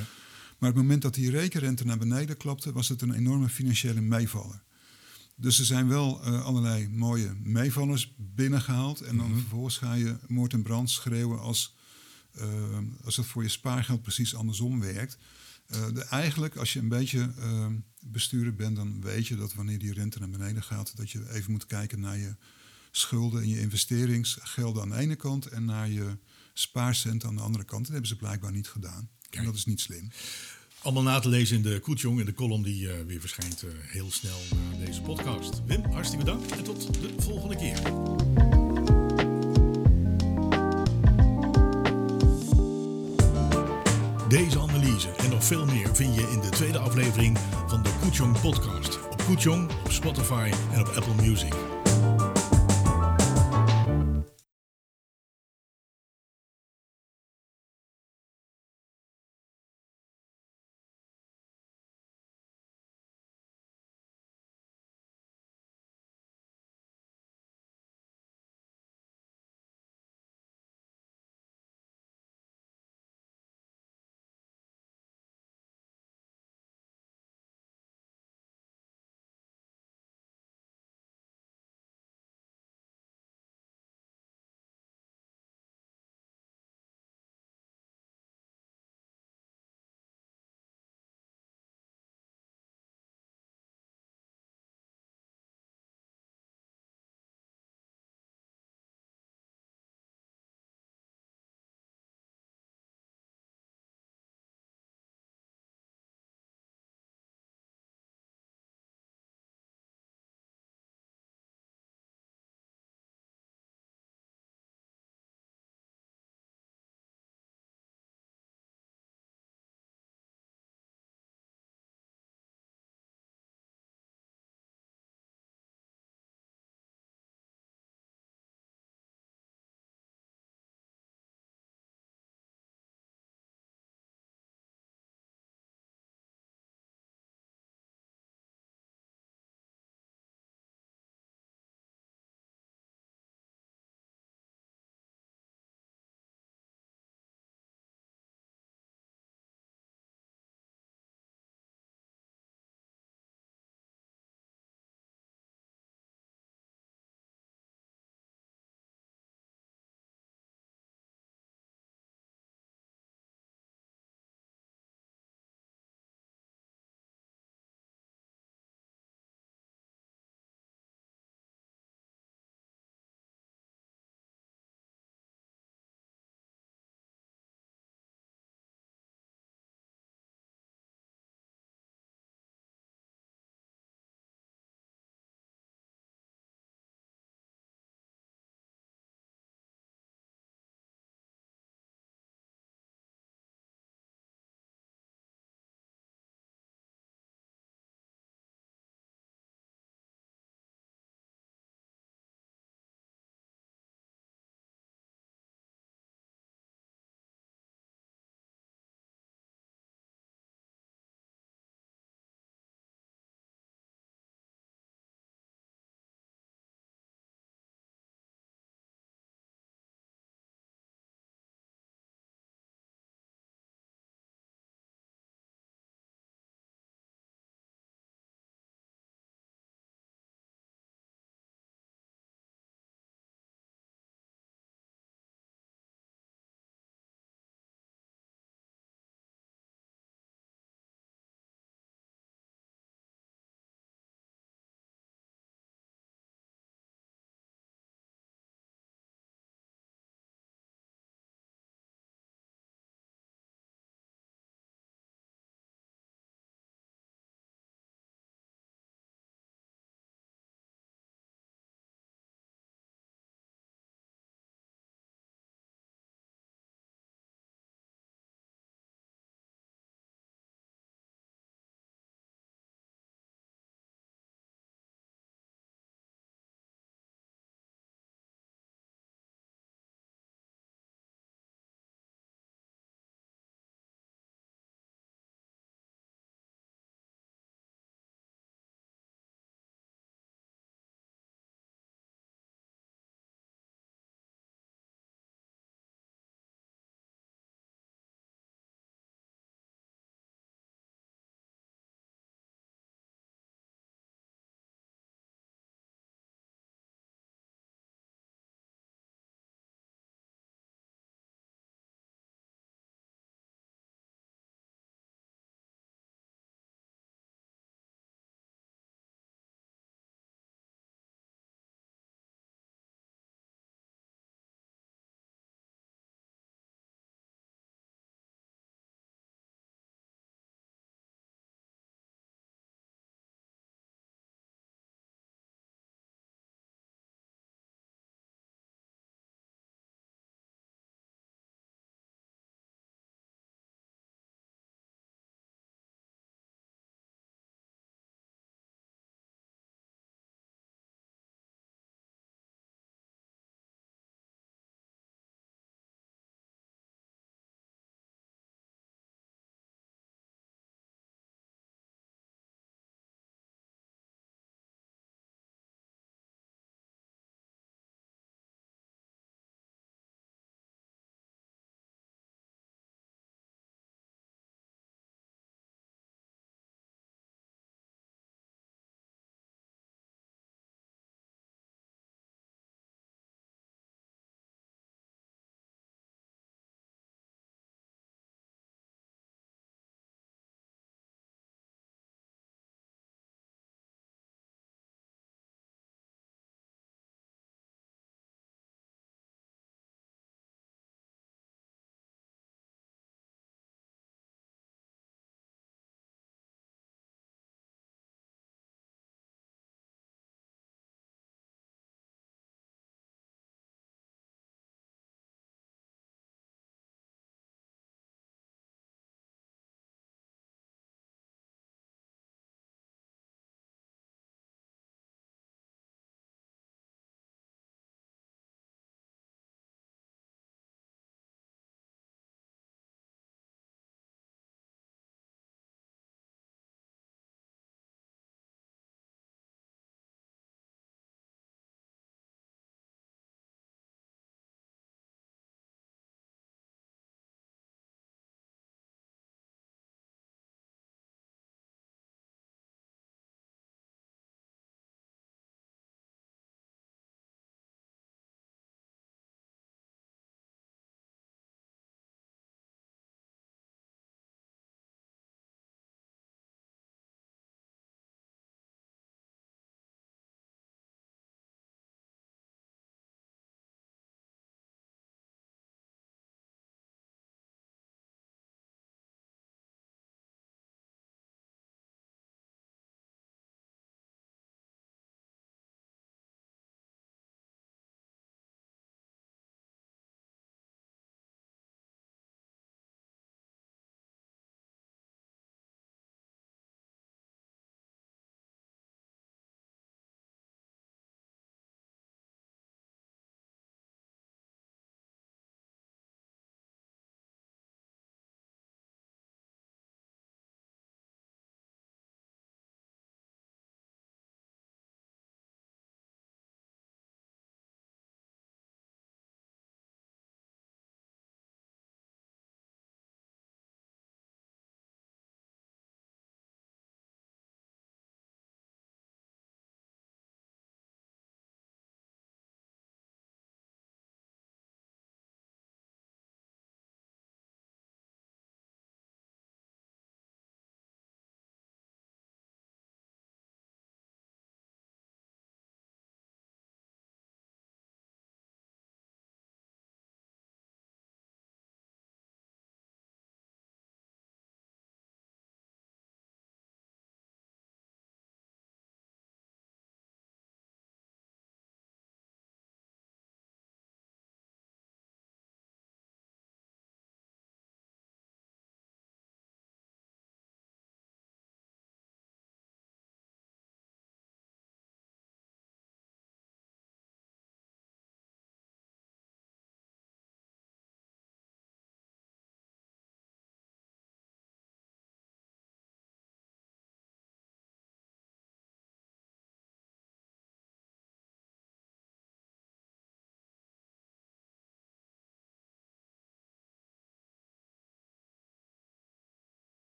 Maar 0.57 0.69
op 0.69 0.75
het 0.75 0.83
moment 0.83 1.01
dat 1.01 1.13
die 1.13 1.29
rekenrente 1.31 1.85
naar 1.85 1.97
beneden 1.97 2.37
klapte, 2.37 2.71
was 2.71 2.89
het 2.89 3.01
een 3.01 3.13
enorme 3.13 3.49
financiële 3.49 4.01
meevaller. 4.01 4.61
Dus 5.35 5.59
er 5.59 5.65
zijn 5.65 5.87
wel 5.87 6.21
uh, 6.27 6.45
allerlei 6.45 6.89
mooie 6.89 7.35
meevallers 7.43 8.13
binnengehaald. 8.17 9.01
En 9.01 9.17
dan 9.17 9.29
Mhm. 9.29 9.39
vervolgens 9.39 9.77
ga 9.77 9.93
je 9.93 10.17
moord 10.27 10.53
en 10.53 10.61
brand 10.63 10.89
schreeuwen 10.89 11.39
als, 11.39 11.75
uh, 12.37 12.43
als 13.03 13.17
het 13.17 13.25
voor 13.25 13.43
je 13.43 13.49
spaargeld 13.49 14.01
precies 14.01 14.35
andersom 14.35 14.79
werkt. 14.79 15.17
Uh, 15.75 15.93
de, 15.93 16.03
eigenlijk, 16.03 16.55
als 16.55 16.73
je 16.73 16.79
een 16.79 16.87
beetje 16.87 17.31
uh, 17.39 17.67
bestuurder 17.99 18.55
bent, 18.55 18.75
dan 18.75 19.01
weet 19.01 19.27
je 19.27 19.35
dat 19.35 19.53
wanneer 19.53 19.79
die 19.79 19.93
rente 19.93 20.19
naar 20.19 20.29
beneden 20.29 20.63
gaat, 20.63 20.97
dat 20.97 21.11
je 21.11 21.31
even 21.31 21.51
moet 21.51 21.65
kijken 21.65 21.99
naar 21.99 22.17
je 22.17 22.35
schulden 22.91 23.41
en 23.41 23.49
je 23.49 23.59
investeringsgelden 23.59 24.81
aan 24.81 24.89
de 24.89 24.95
ene 24.95 25.15
kant 25.15 25.45
en 25.45 25.65
naar 25.65 25.89
je 25.89 26.17
spaarcenten 26.53 27.29
aan 27.29 27.35
de 27.35 27.41
andere 27.41 27.63
kant. 27.63 27.81
Dat 27.81 27.91
hebben 27.91 28.09
ze 28.09 28.15
blijkbaar 28.15 28.51
niet 28.51 28.67
gedaan. 28.67 29.09
En 29.29 29.43
dat 29.43 29.55
is 29.55 29.65
niet 29.65 29.81
slim. 29.81 30.11
Allemaal 30.81 31.03
na 31.03 31.19
te 31.19 31.29
lezen 31.29 31.55
in 31.55 31.61
de 31.61 31.79
Koetjong, 31.79 32.19
in 32.19 32.25
de 32.25 32.33
column 32.33 32.63
die 32.63 32.81
uh, 32.81 32.93
weer 33.07 33.19
verschijnt 33.19 33.63
uh, 33.63 33.71
heel 33.75 34.11
snel 34.11 34.39
na 34.55 34.85
deze 34.85 35.01
podcast. 35.01 35.65
Wim, 35.65 35.83
hartstikke 35.83 36.25
bedankt 36.25 36.51
en 36.51 36.63
tot 36.63 36.93
de 36.93 37.13
volgende 37.17 37.55
keer. 37.55 37.81
Deze 44.29 44.59
veel 45.49 45.65
meer 45.65 45.95
vind 45.95 46.15
je 46.15 46.29
in 46.31 46.39
de 46.39 46.49
tweede 46.49 46.77
aflevering 46.77 47.37
van 47.67 47.83
de 47.83 47.89
Koetjong 48.01 48.41
podcast. 48.41 48.99
Op 49.09 49.23
Koetjong, 49.25 49.69
op 49.85 49.91
Spotify 49.91 50.51
en 50.73 50.79
op 50.79 50.87
Apple 50.87 51.15
Music. 51.25 51.78